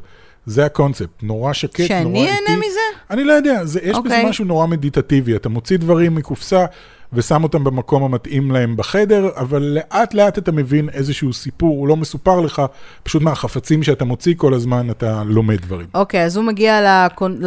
זה 0.46 0.64
הקונספט, 0.66 1.22
נורא 1.22 1.52
שקט, 1.52 1.80
נורא 1.80 1.88
שאני 1.88 2.20
איטי. 2.20 2.30
אהנה 2.30 2.60
מזה? 2.60 2.80
אני 3.10 3.24
לא 3.24 3.32
יודע, 3.32 3.64
זה, 3.64 3.80
יש 3.80 3.88
בזה 3.88 3.98
אוקיי. 3.98 4.24
משהו 4.28 4.44
נורא 4.44 4.66
מדיטטיבי, 4.66 5.36
אתה 5.36 5.48
מוציא 5.48 5.76
דברים 5.76 6.14
מקופסה 6.14 6.64
ושם 7.12 7.42
אותם 7.42 7.64
במקום 7.64 8.02
המתאים 8.02 8.50
להם 8.50 8.76
בחדר, 8.76 9.28
אבל 9.36 9.62
לאט 9.62 10.14
לאט 10.14 10.38
אתה 10.38 10.52
מבין 10.52 10.88
איזשהו 10.88 11.32
סיפור, 11.32 11.76
הוא 11.78 11.88
לא 11.88 11.96
מסופר 11.96 12.40
לך, 12.40 12.62
פשוט 13.02 13.22
מהחפצים 13.22 13.82
שאתה 13.82 14.04
מוציא 14.04 14.34
כל 14.36 14.54
הזמן 14.54 14.90
אתה 14.90 15.22
לומד 15.26 15.60
דברים. 15.60 15.86
אוקיי, 15.94 16.24
אז 16.24 16.36
הוא 16.36 16.44
מגיע 16.44 16.80
לקונ... 17.06 17.40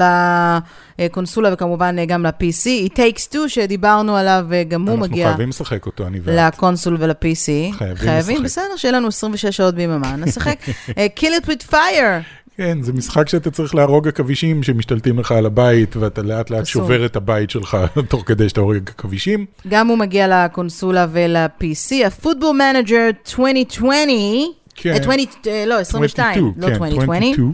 לקונסולה 1.00 1.54
וכמובן 1.54 1.96
אה, 2.00 2.06
גם 2.06 2.26
ל-PC. 2.26 2.90
It 2.90 2.94
Takes 2.94 3.34
Two, 3.34 3.48
שדיברנו 3.48 4.18
עליו, 4.18 4.46
וגם 4.50 4.82
הוא 4.82 4.90
אנחנו 4.90 5.06
מגיע 5.06 5.28
חייבים 5.28 5.50
לשחק 5.50 5.86
אותו, 5.86 6.08
אני 6.08 6.20
ואת. 6.24 6.54
לקונסול 6.54 6.98
ול-PC. 7.00 7.74
חייבים 7.78 7.96
חייבים, 7.96 8.36
לשחק. 8.36 8.46
בסדר, 8.46 8.78
שיהיה 8.78 8.92
לנו 8.92 9.08
26 9.08 9.46
שעות 9.58 9.76
ביממה, 9.76 10.16
נשחק. 10.16 10.60
אה, 10.98 11.08
Kill 11.20 11.44
it 11.44 11.48
with 11.48 11.72
fire. 11.72 12.43
כן, 12.58 12.82
זה 12.82 12.94
משחק 12.94 13.30
שאתה 13.30 13.52
צריך 13.52 13.76
להרוג 13.76 14.08
עכבישים 14.08 14.64
שמשתלטים 14.64 15.20
לך 15.20 15.32
על 15.32 15.46
הבית, 15.46 15.96
ואתה 15.96 16.22
לאט 16.22 16.50
לאט. 16.50 16.66
שובר 16.66 17.06
את 17.06 17.16
הבית 17.16 17.50
שלך 17.50 17.78
תוך 18.10 18.24
כדי 18.26 18.50
שאתה 18.50 18.62
הורג 18.62 18.90
עכבישים. 18.90 19.46
גם 19.68 19.88
הוא 19.88 19.98
מגיע 19.98 20.46
לקונסולה 20.46 21.06
ול-PC. 21.12 22.08
הפוטבול 22.08 22.56
מנג'ר 22.56 23.10
2020, 23.28 24.52
כן. 24.76 24.90
אה, 24.90 24.96
20, 24.96 25.20
אה, 25.48 25.64
לא, 25.66 25.80
22, 25.80 26.54
לא 26.58 26.68
כן, 26.68 26.74
2020, 26.74 27.12
22. 27.12 27.54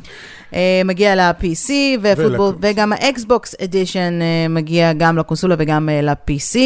אה, 0.53 0.81
מגיע 0.85 1.15
ל-PC, 1.15 1.69
ופוטבול, 2.01 2.55
וגם 2.61 2.93
האקסבוקס 2.93 3.55
edition 3.63 4.19
מגיע 4.49 4.93
גם 4.93 5.17
לקונסולה 5.17 5.55
וגם 5.59 5.89
אה, 5.89 6.01
ל-PC. 6.01 6.57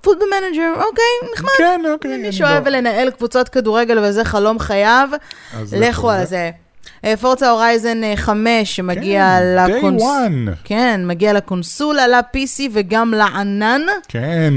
פוטבול 0.00 0.28
מנג'ר, 0.28 0.72
אוקיי, 0.76 1.30
נחמד. 1.34 1.48
כן, 1.58 1.80
אוקיי. 1.92 2.16
מי 2.16 2.32
שאוהב 2.32 2.68
לא- 2.68 2.78
לנהל 2.78 3.10
קבוצות 3.10 3.48
כדורגל 3.48 3.98
וזה 3.98 4.24
חלום 4.24 4.58
חייו, 4.58 5.08
לכו 5.72 6.10
על 6.10 6.24
זה. 6.24 6.50
פורצה 7.20 7.50
הורייזן 7.50 8.00
5 8.16 8.76
שמגיע 8.76 9.38
כן, 9.38 9.72
day 9.72 9.76
לקונס... 9.76 10.02
one. 10.02 10.50
כן, 10.64 11.00
מגיע 11.04 11.32
לקונסולה, 11.32 12.08
ל-PC 12.08 12.60
וגם 12.72 13.14
לענן. 13.14 13.80
כן, 14.08 14.54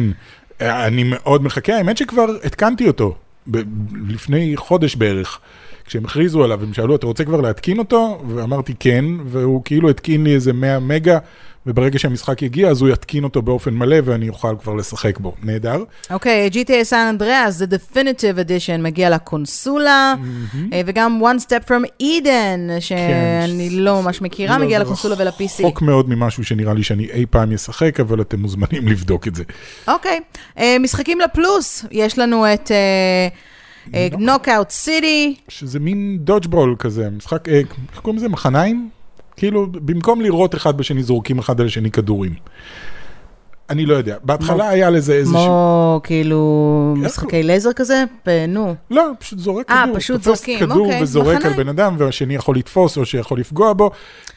אני 0.61 1.03
מאוד 1.03 1.43
מחכה, 1.43 1.75
האמת 1.77 1.97
שכבר 1.97 2.25
התקנתי 2.43 2.87
אותו 2.87 3.15
ב- 3.51 3.61
לפני 4.09 4.53
חודש 4.55 4.95
בערך. 4.95 5.39
כשהם 5.85 6.05
הכריזו 6.05 6.43
עליו, 6.43 6.63
הם 6.63 6.73
שאלו, 6.73 6.95
אתה 6.95 7.05
רוצה 7.05 7.23
כבר 7.25 7.41
להתקין 7.41 7.79
אותו? 7.79 8.21
ואמרתי 8.29 8.73
כן, 8.79 9.05
והוא 9.25 9.61
כאילו 9.65 9.89
התקין 9.89 10.23
לי 10.23 10.33
איזה 10.35 10.53
100 10.53 10.79
מגה, 10.79 11.17
וברגע 11.67 11.99
שהמשחק 11.99 12.41
יגיע, 12.41 12.69
אז 12.69 12.81
הוא 12.81 12.89
יתקין 12.89 13.23
אותו 13.23 13.41
באופן 13.41 13.73
מלא, 13.73 13.97
ואני 14.03 14.29
אוכל 14.29 14.55
כבר 14.61 14.73
לשחק 14.73 15.19
בו. 15.19 15.35
נהדר. 15.43 15.83
אוקיי, 16.09 16.49
GTA 16.53 16.83
סן 16.83 17.07
אנדריאס, 17.09 17.61
The 17.61 17.65
Definitive 17.65 18.37
Edition, 18.47 18.77
מגיע 18.79 19.09
לקונסולה, 19.09 20.13
אה, 20.73 20.81
וגם 20.85 21.21
One 21.23 21.43
Step 21.43 21.69
From 21.69 22.03
Eden, 22.03 22.79
שאני 22.79 23.69
לא 23.69 24.01
ממש 24.01 24.21
מכירה, 24.21 24.57
לא, 24.57 24.65
מגיע 24.65 24.77
זה 24.77 24.83
לקונסולה 24.83 25.15
ול-PC. 25.19 25.59
רחוק 25.59 25.81
מאוד 25.81 26.09
ממשהו 26.09 26.43
שנראה 26.43 26.73
לי 26.73 26.83
שאני 26.83 27.09
אי 27.11 27.25
פעם 27.29 27.51
אשחק, 27.51 27.99
אבל 27.99 28.21
אתם 28.21 28.39
מוזמנים 28.39 28.87
לבדוק 28.91 29.27
את 29.27 29.35
זה. 29.35 29.43
אוקיי, 29.87 30.19
אה, 30.59 30.77
משחקים 30.79 31.19
לפלוס, 31.19 31.85
יש 31.91 32.19
לנו 32.19 32.53
את 32.53 32.71
נוקאוט 34.19 34.69
סיטי, 34.69 35.35
שזה 35.47 35.79
מין 35.79 36.17
dodgeball 36.21 36.75
כזה, 36.79 37.09
משחק, 37.09 37.49
אה, 37.49 37.57
איך 37.93 37.99
קוראים 38.01 38.17
לזה? 38.17 38.29
מחניים? 38.29 38.96
כאילו, 39.37 39.67
במקום 39.71 40.21
לראות 40.21 40.55
אחד 40.55 40.77
בשני, 40.77 41.03
זורקים 41.03 41.39
אחד 41.39 41.61
על 41.61 41.67
השני 41.67 41.91
כדורים. 41.91 42.33
אני 43.69 43.85
לא 43.85 43.95
יודע. 43.95 44.17
בהתחלה 44.23 44.69
היה 44.69 44.89
לזה 44.89 45.13
איזשהו... 45.13 45.39
כמו 45.39 46.01
כאילו 46.03 46.93
משחקי 46.97 47.43
לייזר 47.43 47.73
כזה? 47.73 48.03
פ- 48.23 48.29
נו. 48.47 48.75
לא, 48.91 49.03
פשוט 49.19 49.39
זורק 49.39 49.71
אה, 49.71 49.83
כדור. 49.83 49.95
פשוט 49.97 50.23
תופס 50.23 50.25
זורקים, 50.25 50.59
כדור 50.59 50.85
אוקיי, 50.85 51.03
וזורק 51.03 51.27
על 51.27 51.37
מחניים. 51.37 51.57
בן 51.57 51.69
אדם, 51.69 51.95
והשני 51.97 52.35
יכול 52.35 52.55
לתפוס 52.55 52.97
או 52.97 53.05
שיכול 53.05 53.39
לפגוע 53.39 53.73
בו. 53.73 53.91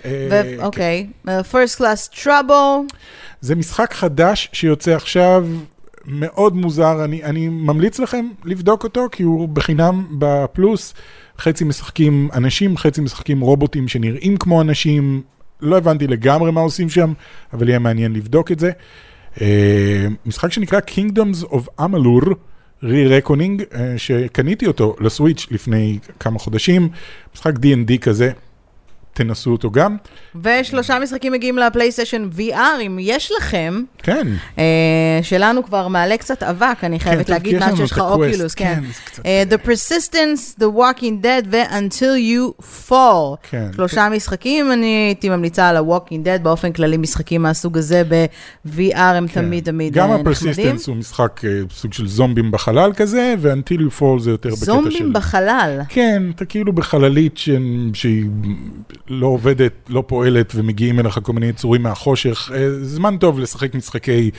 אה, 0.05 0.29
כן. 0.31 0.65
אוקיי, 0.65 1.07
אה, 1.29 1.41
First 1.53 1.81
Class 1.81 2.25
Trouble, 2.25 2.95
זה 3.41 3.55
משחק 3.55 3.93
חדש 3.93 4.49
שיוצא 4.53 4.95
עכשיו, 4.95 5.47
מאוד 6.05 6.57
מוזר, 6.57 7.05
אני, 7.05 7.25
אני 7.25 7.49
ממליץ 7.49 7.99
לכם 7.99 8.29
לבדוק 8.45 8.85
אותו, 8.85 9.07
כי 9.13 9.23
הוא 9.23 9.49
בחינם 9.49 10.07
בפלוס, 10.19 10.95
חצי 11.41 11.65
משחקים 11.65 12.29
אנשים, 12.33 12.77
חצי 12.77 13.01
משחקים 13.01 13.41
רובוטים 13.41 13.89
שנראים 13.89 14.37
כמו 14.37 14.61
אנשים, 14.61 15.23
לא 15.61 15.77
הבנתי 15.77 16.07
לגמרי 16.07 16.53
מה 16.53 16.61
עושים 16.61 16.89
שם, 16.89 17.13
אבל 17.53 17.69
יהיה 17.69 17.79
מעניין 17.79 18.13
לבדוק 18.13 18.53
את 18.53 18.59
זה. 18.59 18.71
אה, 19.41 20.07
משחק 20.27 20.53
שנקרא 20.53 20.81
Kingdoms 20.81 21.45
of 21.45 21.81
Amalur, 21.81 22.27
re-reckoning, 22.85 23.75
אה, 23.75 23.95
שקניתי 23.97 24.67
אותו 24.67 24.97
ל-Switch 25.01 25.47
לפני 25.51 25.99
כמה 26.21 26.39
חודשים, 26.39 26.89
משחק 27.35 27.53
D&D 27.57 27.99
כזה, 28.01 28.31
תנסו 29.25 29.51
אותו 29.53 29.71
גם. 29.71 29.97
ושלושה 30.43 30.99
משחקים 30.99 31.33
מגיעים 31.33 31.59
לפלייסטיישן 31.59 32.29
VR, 32.39 32.57
אם 32.87 32.99
יש 33.01 33.33
לכם. 33.39 33.83
כן. 34.03 34.27
אה, 34.59 34.65
שלנו 35.23 35.65
כבר 35.65 35.89
מעלה 35.89 36.17
קצת 36.17 36.43
אבק, 36.43 36.77
אני 36.85 37.01
חייבת 37.01 37.27
טוב, 37.27 37.31
להגיד, 37.33 37.59
מאז 37.59 37.77
שיש 37.77 37.93
לך 37.93 37.99
Oculus, 37.99 38.55
כן. 38.55 38.75
כן, 38.75 38.85
קצת- 39.05 39.27
אה, 39.27 39.43
The 39.51 39.67
Persistence, 39.67 40.61
The 40.61 40.65
Walking 40.79 41.23
Dead 41.25 41.47
ו-Until 41.51 42.03
You 42.61 42.63
Fall. 42.89 43.37
כן. 43.51 43.67
שלושה 43.77 44.09
משחקים, 44.09 44.73
אני 44.73 44.87
הייתי 44.87 45.29
ממליצה 45.29 45.69
על 45.69 45.77
ה-Walking 45.77 46.25
Dead, 46.27 46.43
באופן 46.43 46.73
כללי 46.73 46.97
משחקים 46.97 47.43
מהסוג 47.43 47.79
הזה 47.79 48.03
ב-VR 48.09 48.97
הם 48.97 49.27
תמיד 49.27 49.65
תמיד 49.65 49.95
כן. 49.95 50.01
גם 50.01 50.11
אה, 50.11 50.17
נחמדים. 50.17 50.33
ה-Persistence 50.33 50.87
הוא 50.87 50.97
משחק 50.97 51.41
אה, 51.45 51.51
סוג 51.71 51.93
של 51.93 52.07
זומבים 52.09 52.51
בחלל 52.51 52.93
כזה, 52.97 53.35
ו-Until 53.39 53.79
You 53.81 54.01
Fall 54.01 54.21
זה 54.21 54.31
יותר 54.31 54.49
בקטע 54.49 54.61
של... 54.61 54.67
זומבים 54.67 55.13
בחלל. 55.13 55.81
כן, 55.89 56.23
אתה 56.35 56.45
כאילו 56.45 56.73
בחללית 56.73 57.39
ש... 57.39 57.49
שהיא 57.95 58.25
לא 59.11 59.27
עובדת, 59.27 59.73
לא 59.89 60.05
פועלת, 60.07 60.53
ומגיעים 60.55 61.01
אליך 61.01 61.19
כל 61.23 61.33
מיני 61.33 61.47
יצורים 61.47 61.83
מהחושך. 61.83 62.51
אה, 62.55 62.71
זמן 62.83 63.17
טוב 63.17 63.39
לשחק 63.39 63.75
משחקי 63.75 64.31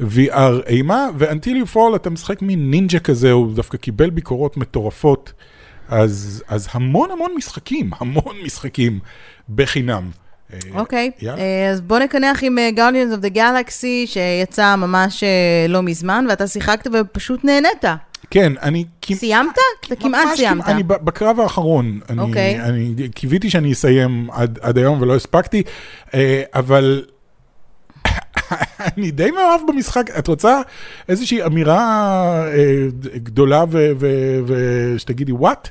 VR 0.00 0.66
אימה, 0.66 1.08
ו-Until 1.18 1.64
You 1.64 1.74
Fall 1.74 1.96
אתה 1.96 2.10
משחק 2.10 2.42
מין 2.42 2.70
נינג'ה 2.70 2.98
כזה, 2.98 3.30
הוא 3.30 3.54
דווקא 3.54 3.78
קיבל 3.78 4.10
ביקורות 4.10 4.56
מטורפות. 4.56 5.32
אז, 5.88 6.42
אז 6.48 6.68
המון 6.72 7.10
המון 7.10 7.30
משחקים, 7.36 7.90
המון 7.98 8.36
משחקים 8.44 8.98
בחינם. 9.54 10.10
אה, 10.52 10.58
אוקיי, 10.74 11.10
יאללה. 11.22 11.40
אה, 11.40 11.70
אז 11.70 11.80
בוא 11.80 11.98
נקנח 11.98 12.42
עם 12.42 12.58
Guardians 12.76 13.20
of 13.20 13.24
the 13.24 13.36
Galaxy, 13.36 14.06
שיצא 14.06 14.76
ממש 14.76 15.24
לא 15.68 15.82
מזמן, 15.82 16.26
ואתה 16.28 16.46
שיחקת 16.46 16.90
ופשוט 16.92 17.44
נהנית. 17.44 17.84
כן, 18.30 18.52
אני... 18.62 18.84
סיימת? 19.12 19.58
אתה 19.86 19.96
כמעט 19.96 20.28
סיימת. 20.36 20.68
אני 20.68 20.82
בקרב 20.82 21.40
האחרון, 21.40 22.00
אוקיי. 22.18 22.60
אני 22.60 23.08
קיוויתי 23.14 23.50
שאני 23.50 23.72
אסיים 23.72 24.28
עד, 24.60 24.78
היום 24.78 25.02
ולא 25.02 25.16
הספקתי, 25.16 25.62
אה, 26.14 26.42
אבל 26.54 27.04
אני 28.96 29.10
די 29.10 29.30
מאוהב 29.30 29.60
במשחק. 29.68 30.10
את 30.18 30.26
רוצה 30.26 30.60
איזושהי 31.08 31.44
אמירה 31.44 31.78
אה, 32.46 32.86
גדולה 33.16 33.64
ושתגידי 34.46 35.32
וואט? 35.32 35.68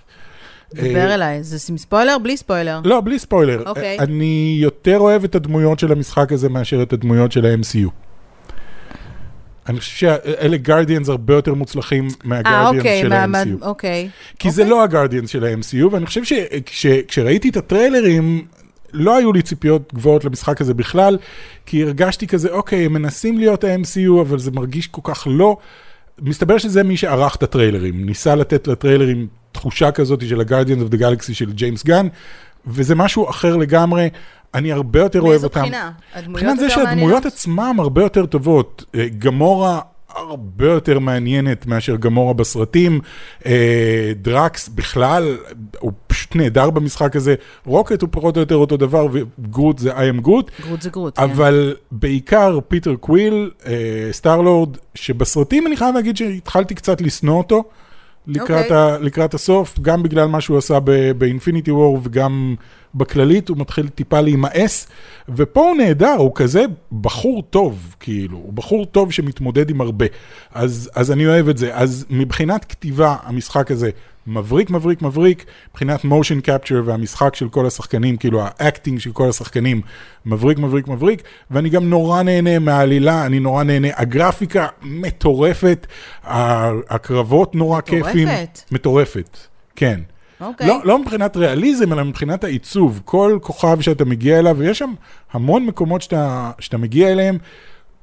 דבר 0.74 1.14
אליי, 1.14 1.44
זה 1.44 1.72
עם 1.72 1.78
ספוילר? 1.78 2.18
בלי 2.18 2.38
ספוילר. 2.38 2.80
לא, 2.84 3.02
בלי 3.02 3.20
ספוילר. 3.20 3.64
אוקיי. 3.66 4.00
אני 4.00 4.58
יותר 4.62 4.98
אוהב 5.00 5.24
את 5.24 5.36
הדמויות 5.36 5.80
של 5.80 5.92
המשחק 5.92 6.32
הזה 6.32 6.50
מאשר 6.50 6.84
את 6.84 6.94
הדמויות 6.94 7.32
של 7.32 7.46
ה-MCU. 7.46 8.09
אני 9.70 9.80
חושב 9.80 9.96
שאלה 9.98 10.58
גרדיאנס 10.58 11.10
הרבה 11.10 11.34
יותר 11.34 11.54
מוצלחים 11.54 12.08
אה, 12.08 12.12
מהגרדיאנס 12.24 12.78
אוקיי, 12.78 13.02
של 13.02 13.10
מה- 13.10 13.40
ה-MCU. 13.40 13.66
אוקיי. 13.66 14.10
כי 14.40 14.52
זה 14.52 14.66
לא 14.66 14.84
הגרדיאנס 14.84 15.30
של 15.30 15.44
ה-MCU, 15.44 15.86
ואני 15.92 16.06
חושב 16.06 16.22
שכשראיתי 16.66 17.50
את 17.50 17.58
הטריילרים, 17.58 18.46
לא 18.94 19.18
היו 19.18 19.34
לי 19.34 19.42
ציפיות 19.42 19.94
גבוהות 19.94 20.26
למשחק 20.26 20.62
הזה 20.62 20.74
בכלל, 20.74 21.18
כי 21.66 21.84
הרגשתי 21.84 22.28
כזה, 22.28 22.50
אוקיי, 22.50 22.86
הם 22.86 22.94
מנסים 22.94 23.38
להיות 23.38 23.64
ה-MCU, 23.64 24.22
אבל 24.22 24.40
זה 24.40 24.52
מרגיש 24.52 24.88
כל 24.88 25.02
כך 25.04 25.28
לא. 25.32 25.58
מסתבר 26.22 26.58
שזה 26.58 26.84
מי 26.84 26.98
שערך 26.98 27.36
את 27.36 27.44
הטריילרים, 27.44 28.06
ניסה 28.06 28.36
לתת 28.36 28.68
לטריילרים 28.68 29.28
תחושה 29.52 29.92
כזאת 29.92 30.28
של 30.28 30.42
ה-Guardians 30.42 30.90
of 30.90 30.94
the 30.94 31.00
Galaxy 31.00 31.34
של 31.34 31.52
ג'יימס 31.52 31.84
גן, 31.84 32.08
וזה 32.68 32.96
משהו 32.96 33.30
אחר 33.30 33.56
לגמרי. 33.56 34.08
אני 34.54 34.72
הרבה 34.72 35.00
יותר 35.00 35.20
אוהב 35.22 35.32
מאיזו 35.32 35.48
אותם. 35.48 35.62
בחינה? 35.62 35.92
הדמויות 36.14 36.30
מבחינת 36.30 36.60
זה 36.60 36.66
יותר 36.66 36.76
שהדמויות 36.76 37.00
מעניינות? 37.00 37.26
עצמם 37.26 37.76
הרבה 37.80 38.02
יותר 38.02 38.26
טובות. 38.26 38.86
אה, 38.96 39.08
גמורה 39.20 39.80
הרבה 40.16 40.66
יותר 40.66 41.00
מעניינת 41.00 41.66
מאשר 41.66 41.96
גמורה 41.96 42.34
בסרטים. 42.34 43.00
אה, 43.46 44.12
דרקס 44.16 44.70
בכלל, 44.70 45.38
הוא 45.80 45.92
פשוט 46.08 46.36
נהדר 46.36 46.70
במשחק 46.70 47.16
הזה. 47.16 47.36
רוקט 47.66 48.02
הוא 48.02 48.10
פחות 48.12 48.36
או 48.36 48.42
יותר 48.42 48.56
אותו 48.56 48.78
דבר, 48.78 49.08
וגרוט 49.12 49.80
זה 49.80 49.98
I 49.98 50.18
am 50.18 50.22
Groot. 50.22 50.52
גרוט 50.62 50.82
זה 50.82 50.90
גרוט, 50.90 51.20
כן. 51.20 51.24
אבל 51.24 51.76
בעיקר 51.92 52.60
פיטר 52.68 52.96
קוויל, 52.96 53.52
אה, 53.66 54.10
Star-Lord, 54.12 54.78
שבסרטים 54.96 55.68
אני 55.68 55.78
חייב 55.78 55.96
להגיד 55.96 56.18
שהתחלתי 56.18 56.76
קצת 56.76 57.02
לשנוא 57.02 57.38
אותו. 57.38 57.64
לקראת, 58.28 58.64
אוקיי. 58.64 58.78
ה, 58.78 58.98
לקראת 58.98 59.34
הסוף, 59.34 59.80
גם 59.80 60.04
בגלל 60.04 60.28
מה 60.28 60.42
שהוא 60.42 60.58
עשה 60.58 60.80
ב-Infinity 61.18 61.72
War 61.72 62.00
וגם 62.04 62.56
בכללית, 62.96 63.50
הוא 63.50 63.58
מתחיל 63.58 63.88
טיפה 63.88 64.22
להימאס, 64.22 64.88
ופה 65.30 65.62
הוא 65.62 65.78
נהדר, 65.78 66.16
הוא 66.18 66.32
כזה 66.36 66.66
בחור 67.02 67.42
טוב, 67.50 67.96
כאילו, 68.00 68.38
הוא 68.38 68.54
בחור 68.54 68.86
טוב 68.86 69.12
שמתמודד 69.12 69.70
עם 69.70 69.82
הרבה. 69.82 70.06
אז, 70.54 70.90
אז 70.96 71.12
אני 71.12 71.26
אוהב 71.26 71.50
את 71.50 71.58
זה. 71.58 71.76
אז 71.76 72.06
מבחינת 72.10 72.66
כתיבה, 72.66 73.16
המשחק 73.24 73.72
הזה 73.72 73.90
מבריק, 74.28 74.70
מבריק, 74.70 75.02
מבריק, 75.02 75.46
מבחינת 75.72 76.06
motion 76.06 76.46
capture 76.46 76.82
והמשחק 76.86 77.36
של 77.36 77.50
כל 77.50 77.66
השחקנים, 77.66 78.18
כאילו 78.18 78.42
ה-acting 78.44 79.00
של 79.00 79.12
כל 79.12 79.30
השחקנים, 79.30 79.82
מבריק, 80.26 80.60
מבריק, 80.60 80.88
מבריק, 80.88 81.24
ואני 81.52 81.70
גם 81.70 81.90
נורא 81.90 82.24
נהנה 82.24 82.60
מהעלילה, 82.60 83.26
אני 83.26 83.40
נורא 83.40 83.64
נהנה, 83.64 83.88
הגרפיקה 83.96 84.68
מטורפת, 84.82 85.88
הקרבות 86.24 87.56
נורא 87.56 87.78
מטורפת? 87.78 88.06
כיפים. 88.06 88.28
מטורפת, 88.72 89.38
כן. 89.76 90.00
אוקיי. 90.42 90.68
לא, 90.68 90.80
לא 90.84 91.00
מבחינת 91.00 91.38
ריאליזם, 91.38 91.94
אלא 91.94 92.04
מבחינת 92.04 92.44
העיצוב. 92.44 93.02
כל 93.06 93.38
כוכב 93.42 93.82
שאתה 93.82 94.06
מגיע 94.06 94.40
אליו, 94.40 94.56
ויש 94.60 94.80
שם 94.80 94.94
המון 95.32 95.66
מקומות 95.66 96.02
שאתה, 96.02 96.52
שאתה 96.60 96.78
מגיע 96.78 97.12
אליהם, 97.12 97.38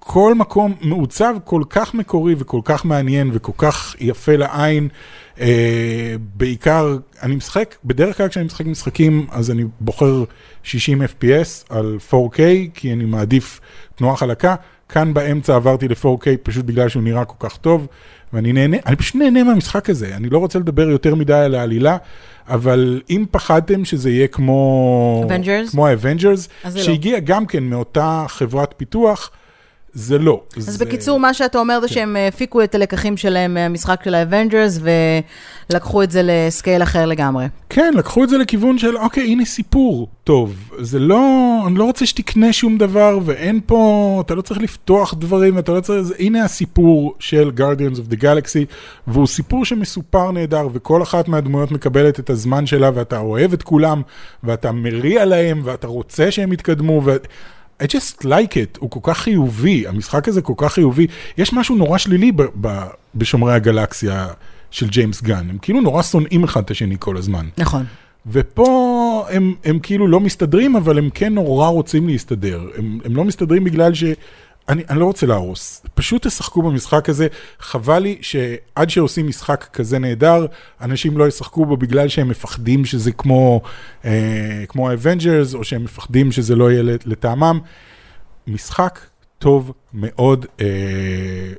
כל 0.09 0.35
מקום 0.35 0.75
מעוצב 0.81 1.37
כל 1.45 1.63
כך 1.71 1.95
מקורי 1.95 2.35
וכל 2.39 2.61
כך 2.65 2.85
מעניין 2.85 3.31
וכל 3.33 3.53
כך 3.57 3.97
יפה 4.01 4.37
לעין. 4.37 4.89
אה, 5.41 6.15
בעיקר, 6.37 6.97
אני 7.23 7.37
משחק, 7.37 7.75
בדרך 7.85 8.17
כלל 8.17 8.29
כשאני 8.29 8.47
משחק 8.47 8.67
משחקים, 8.67 9.27
אז 9.31 9.51
אני 9.51 9.65
בוחר 9.81 10.25
60 10.63 11.03
FPS 11.03 11.65
על 11.69 11.99
4K, 12.11 12.39
כי 12.75 12.93
אני 12.93 13.05
מעדיף 13.05 13.61
תנועה 13.95 14.17
חלקה. 14.17 14.55
כאן 14.89 15.15
באמצע 15.15 15.57
עברתי 15.57 15.89
ל-4K 15.89 16.27
פשוט 16.43 16.65
בגלל 16.65 16.89
שהוא 16.89 17.03
נראה 17.03 17.25
כל 17.25 17.49
כך 17.49 17.57
טוב, 17.57 17.87
ואני 18.37 18.53
נהנה, 18.53 18.77
אני 18.87 18.97
פשוט 18.97 19.15
נהנה 19.17 19.45
מהמשחק 19.45 19.91
הזה. 19.91 20.17
אני 20.17 20.29
לא 20.29 20.39
רוצה 20.39 20.59
לדבר 20.59 20.89
יותר 20.89 21.15
מדי 21.15 21.33
על 21.35 21.55
העלילה, 21.55 21.97
אבל 22.49 23.01
אם 23.11 23.25
פחדתם 23.31 23.85
שזה 23.85 24.11
יהיה 24.11 24.27
כמו... 24.27 25.25
Avengers? 25.29 25.71
כמו 25.71 25.87
ה-Avengers, 25.87 26.49
לא. 26.65 26.71
שהגיע 26.71 27.19
גם 27.19 27.47
כן 27.47 27.65
מאותה 27.65 28.25
חברת 28.29 28.75
פיתוח, 28.77 29.31
זה 29.97 30.19
לא. 30.19 30.41
אז 30.57 30.65
זה... 30.65 30.85
בקיצור, 30.85 31.21
מה 31.21 31.35
שאתה 31.35 31.59
אומר 31.59 31.75
כן. 31.75 31.81
זה 31.81 31.89
שהם 31.89 32.17
אה, 32.17 32.29
הפיקו 32.29 32.63
את 32.63 32.75
הלקחים 32.75 33.17
שלהם 33.17 33.55
מהמשחק 33.55 34.01
של 34.05 34.15
ה-Avengers, 34.15 34.81
ולקחו 35.71 36.03
את 36.03 36.11
זה 36.11 36.21
ל-scale 36.25 36.83
אחר 36.83 37.07
לגמרי. 37.07 37.47
כן, 37.69 37.95
לקחו 37.97 38.25
את 38.25 38.29
זה 38.29 38.39
לכיוון 38.39 38.79
של, 38.79 38.97
אוקיי, 38.97 39.23
הנה 39.23 39.45
סיפור 39.45 40.09
טוב. 40.25 40.71
זה 40.79 40.99
לא, 40.99 41.59
אני 41.67 41.75
לא 41.75 41.85
רוצה 41.85 42.07
שתקנה 42.07 42.53
שום 42.53 42.79
דבר, 42.79 43.19
ואין 43.25 43.61
פה, 43.67 44.23
אתה 44.27 44.35
לא 44.35 44.43
צריך 44.43 44.61
לפתוח 44.61 45.15
דברים, 45.15 45.59
אתה 45.59 45.73
לא 45.73 45.81
צריך, 45.81 46.07
הנה 46.19 46.45
הסיפור 46.45 47.15
של 47.19 47.51
Guardians 47.57 47.97
of 47.97 48.13
the 48.13 48.23
Galaxy, 48.23 48.75
והוא 49.07 49.27
סיפור 49.27 49.65
שמסופר 49.65 50.31
נהדר, 50.31 50.69
וכל 50.73 51.03
אחת 51.03 51.29
מהדמויות 51.29 51.73
מקבלת 51.73 52.21
את 52.21 52.31
הזמן 52.31 52.67
שלה, 52.67 52.91
ואתה 52.95 53.19
אוהב 53.19 53.53
את 53.53 53.63
כולם, 53.63 54.03
ואתה 54.45 54.73
מריע 54.73 55.25
להם, 55.25 55.61
ואתה 55.65 55.87
רוצה 55.87 56.31
שהם 56.31 56.53
יתקדמו, 56.53 57.03
ו... 57.05 57.17
I 57.83 57.87
just 57.87 58.25
like 58.25 58.53
it, 58.55 58.79
הוא 58.79 58.91
כל 58.91 59.01
כך 59.03 59.19
חיובי, 59.19 59.87
המשחק 59.87 60.29
הזה 60.29 60.43
כל 60.43 60.53
כך 60.57 60.73
חיובי. 60.73 61.07
יש 61.39 61.53
משהו 61.53 61.77
נורא 61.77 61.99
שלילי 61.99 62.33
ב- 62.33 62.43
ב- 62.61 62.87
בשומרי 63.15 63.55
הגלקסיה 63.55 64.27
של 64.71 64.89
ג'יימס 64.89 65.23
גן, 65.23 65.47
הם 65.51 65.59
כאילו 65.63 65.81
נורא 65.81 66.03
שונאים 66.03 66.45
אחד 66.45 66.63
את 66.63 66.71
השני 66.71 66.97
כל 66.99 67.17
הזמן. 67.17 67.47
נכון. 67.59 67.85
ופה 68.27 69.27
הם, 69.31 69.55
הם 69.65 69.79
כאילו 69.79 70.09
לא 70.09 70.21
מסתדרים, 70.21 70.77
אבל 70.77 70.99
הם 70.99 71.11
כן 71.15 71.35
נורא 71.35 71.69
רוצים 71.69 72.09
להסתדר. 72.09 72.69
הם, 72.77 72.99
הם 73.05 73.17
לא 73.17 73.25
מסתדרים 73.25 73.65
בגלל 73.65 73.95
ש... 73.95 74.05
אני, 74.69 74.83
אני 74.91 75.01
לא 75.01 75.05
רוצה 75.05 75.27
להרוס, 75.27 75.83
פשוט 75.95 76.27
תשחקו 76.27 76.63
במשחק 76.63 77.09
הזה. 77.09 77.27
חבל 77.61 77.99
לי 77.99 78.19
שעד 78.21 78.91
שעושים 78.91 79.27
משחק 79.27 79.67
כזה 79.73 79.99
נהדר, 79.99 80.47
אנשים 80.81 81.19
לא 81.19 81.29
ישחקו 81.29 81.67
בו 81.67 81.77
בגלל 81.77 82.09
שהם 82.09 82.29
מפחדים 82.29 82.85
שזה 82.85 83.13
כמו, 83.13 83.61
אה, 84.05 84.65
כמו 84.69 84.91
ה-Avengers, 84.91 85.55
או 85.55 85.65
שהם 85.65 85.85
מפחדים 85.85 86.33
שזה 86.33 86.57
לא 86.57 86.71
יהיה 86.71 86.83
לט- 86.83 87.07
לטעמם. 87.07 87.59
משחק 88.47 88.99
טוב 89.39 89.73
מאוד. 89.97 90.47
אה, 90.61 90.67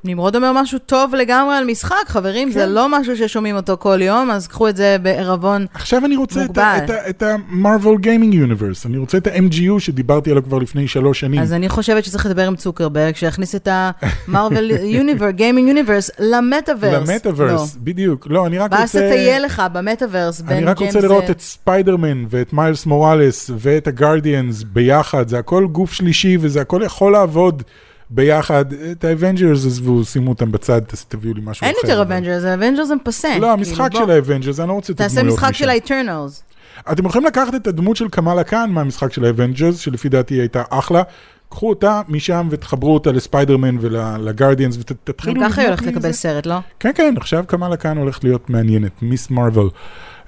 נמרוד 0.03 0.35
אומר 0.35 0.51
משהו 0.61 0.79
טוב 0.79 1.15
לגמרי 1.15 1.55
על 1.55 1.65
משחק, 1.65 1.95
חברים, 2.07 2.51
זה 2.51 2.59
כן. 2.59 2.69
לא 2.69 2.99
משהו 2.99 3.17
ששומעים 3.17 3.55
אותו 3.55 3.77
כל 3.79 4.01
יום, 4.01 4.31
אז 4.31 4.47
קחו 4.47 4.67
את 4.69 4.75
זה 4.75 4.97
בערבון. 5.01 5.65
עכשיו 5.73 6.05
אני 6.05 6.15
רוצה 6.15 6.41
את 6.41 6.47
מוגבל. 6.47 6.77
את 6.85 6.89
ה- 6.89 7.09
את 7.09 7.23
ה-Marvel 7.23 7.99
Gaming 8.03 8.33
Universe, 8.33 8.85
אני 8.85 8.97
רוצה 8.97 9.17
את 9.17 9.27
ה-MGU 9.27 9.79
שדיברתי 9.79 10.31
עליו 10.31 10.43
כבר 10.43 10.57
לפני 10.57 10.87
שלוש 10.87 11.19
שנים. 11.19 11.41
אז 11.41 11.53
אני 11.53 11.69
חושבת 11.69 12.05
שצריך 12.05 12.25
לדבר 12.25 12.47
עם 12.47 12.55
צוקרברג, 12.55 13.15
שיכניס 13.15 13.55
את 13.55 13.67
ה-Marvel 13.67 14.71
Universe, 15.01 15.37
Gaming 15.39 15.73
Universe, 15.73 16.11
למטאוורס. 16.19 17.09
למטאוורס, 17.09 17.75
לא. 17.75 17.81
בדיוק. 17.83 18.27
לא, 18.29 18.45
אני 18.47 18.57
רק 18.57 18.71
רוצה... 18.71 18.81
ואז 18.81 18.91
תטייל 18.91 19.43
לך 19.45 19.61
במטאוורס 19.73 20.41
בין 20.41 20.57
אני 20.57 20.65
רק 20.65 20.77
ג'יימס 20.77 20.95
רוצה 20.95 21.07
לראות 21.07 21.23
ו- 21.27 21.31
את 21.31 21.41
ספיידרמן 21.41 22.25
ואת 22.29 22.53
מיילס 22.53 22.85
מוראלס 22.85 23.51
ואת 23.57 23.87
הגרדיאנס 23.87 24.63
ביחד, 24.63 25.27
זה 25.27 25.39
הכל 25.39 25.67
גוף 25.71 25.93
שלישי 25.93 26.37
וזה 26.41 26.61
הכל 26.61 26.81
יכול 26.85 27.11
לעבוד 27.11 27.63
ביחד. 28.09 28.65
את 28.91 29.03
ה-Avengers 29.03 29.65
עזבו, 29.65 30.03
שימו 30.05 30.29
אותם 30.29 30.51
בצד, 30.51 30.81
תביאו 31.07 31.33
לי 31.33 31.41
משהו 31.43 31.65
אין 31.65 31.75
אחר. 31.81 31.87
יותר 31.87 32.01
Avengers, 32.01 32.43
ה-Avengers 32.43 32.91
הם 32.91 32.97
פסה. 33.03 33.39
לא, 33.39 33.51
המשחק 33.51 33.77
כאילו, 33.77 33.99
של 33.99 34.05
בוא, 34.05 34.13
ה-Avengers, 34.13 34.59
אני 34.59 34.67
לא 34.67 34.73
רוצה 34.73 34.93
את 34.93 34.97
תעשה 34.97 35.19
הדמויות 35.19 35.39
משחק 35.39 35.49
משם. 35.49 35.59
של 35.59 35.69
ה-Eternals. 35.69 36.43
אתם 36.91 37.05
יכולים 37.05 37.27
לקחת 37.27 37.55
את 37.55 37.67
הדמות 37.67 37.97
של 37.97 38.09
קמאלה 38.09 38.43
קאן 38.43 38.69
מהמשחק 38.71 39.13
של 39.13 39.25
ה-Avengers, 39.25 39.77
שלפי 39.77 40.09
דעתי 40.09 40.33
הייתה 40.33 40.63
אחלה. 40.69 41.01
קחו 41.49 41.69
אותה 41.69 42.01
משם 42.07 42.47
ותחברו 42.51 42.93
אותה 42.93 43.11
לספיידרמן 43.11 43.77
ולגרדיאנס 43.81 44.77
ותתחילו 44.79 45.41
גם 45.41 45.49
ככה 45.49 45.61
היא 45.61 45.67
הולכת 45.67 45.85
לקבל. 45.85 46.11
סרט, 46.11 46.45
לא? 46.45 46.55
כן, 46.79 46.91
כן, 46.95 47.13
עכשיו 47.17 47.43
קמאלה 47.47 47.77
קאן 47.77 47.97
הולכת 47.97 48.23
להיות 48.23 48.49
מעניינת, 48.49 48.91
Ms. 49.01 49.29
Marvel. 49.29 49.67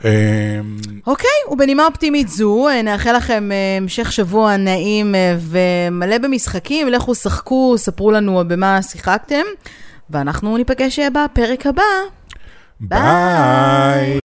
אמ, 0.06 0.10
אוקיי, 1.08 1.30
ובנימה 1.52 1.86
אופטימית 1.86 2.28
זו, 2.30 2.68
אה, 2.68 2.82
נאחל 2.82 3.18
לכם 3.18 3.52
אה, 3.52 3.78
המשך 3.78 4.12
שבוע 4.12 4.58
נעים 4.58 5.16
אה, 5.16 5.38
ומלא 5.40 6.18
במשחקים. 6.18 6.88
לכו 6.88 7.16
שחקו, 7.16 7.76
ספרו 7.78 8.12
לנו 8.12 8.44
במה 8.48 8.82
שיחקתם, 8.82 9.44
ואנחנו 10.10 10.58
ניפגש 10.58 11.00
בפרק 11.00 11.66
הבא. 11.66 11.84
ביי. 12.80 14.20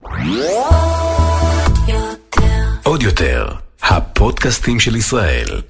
עוד 2.83 3.03
יותר, 3.03 3.49
הפודקאסטים 3.83 4.81
של 4.81 4.97
ישראל. 4.97 5.61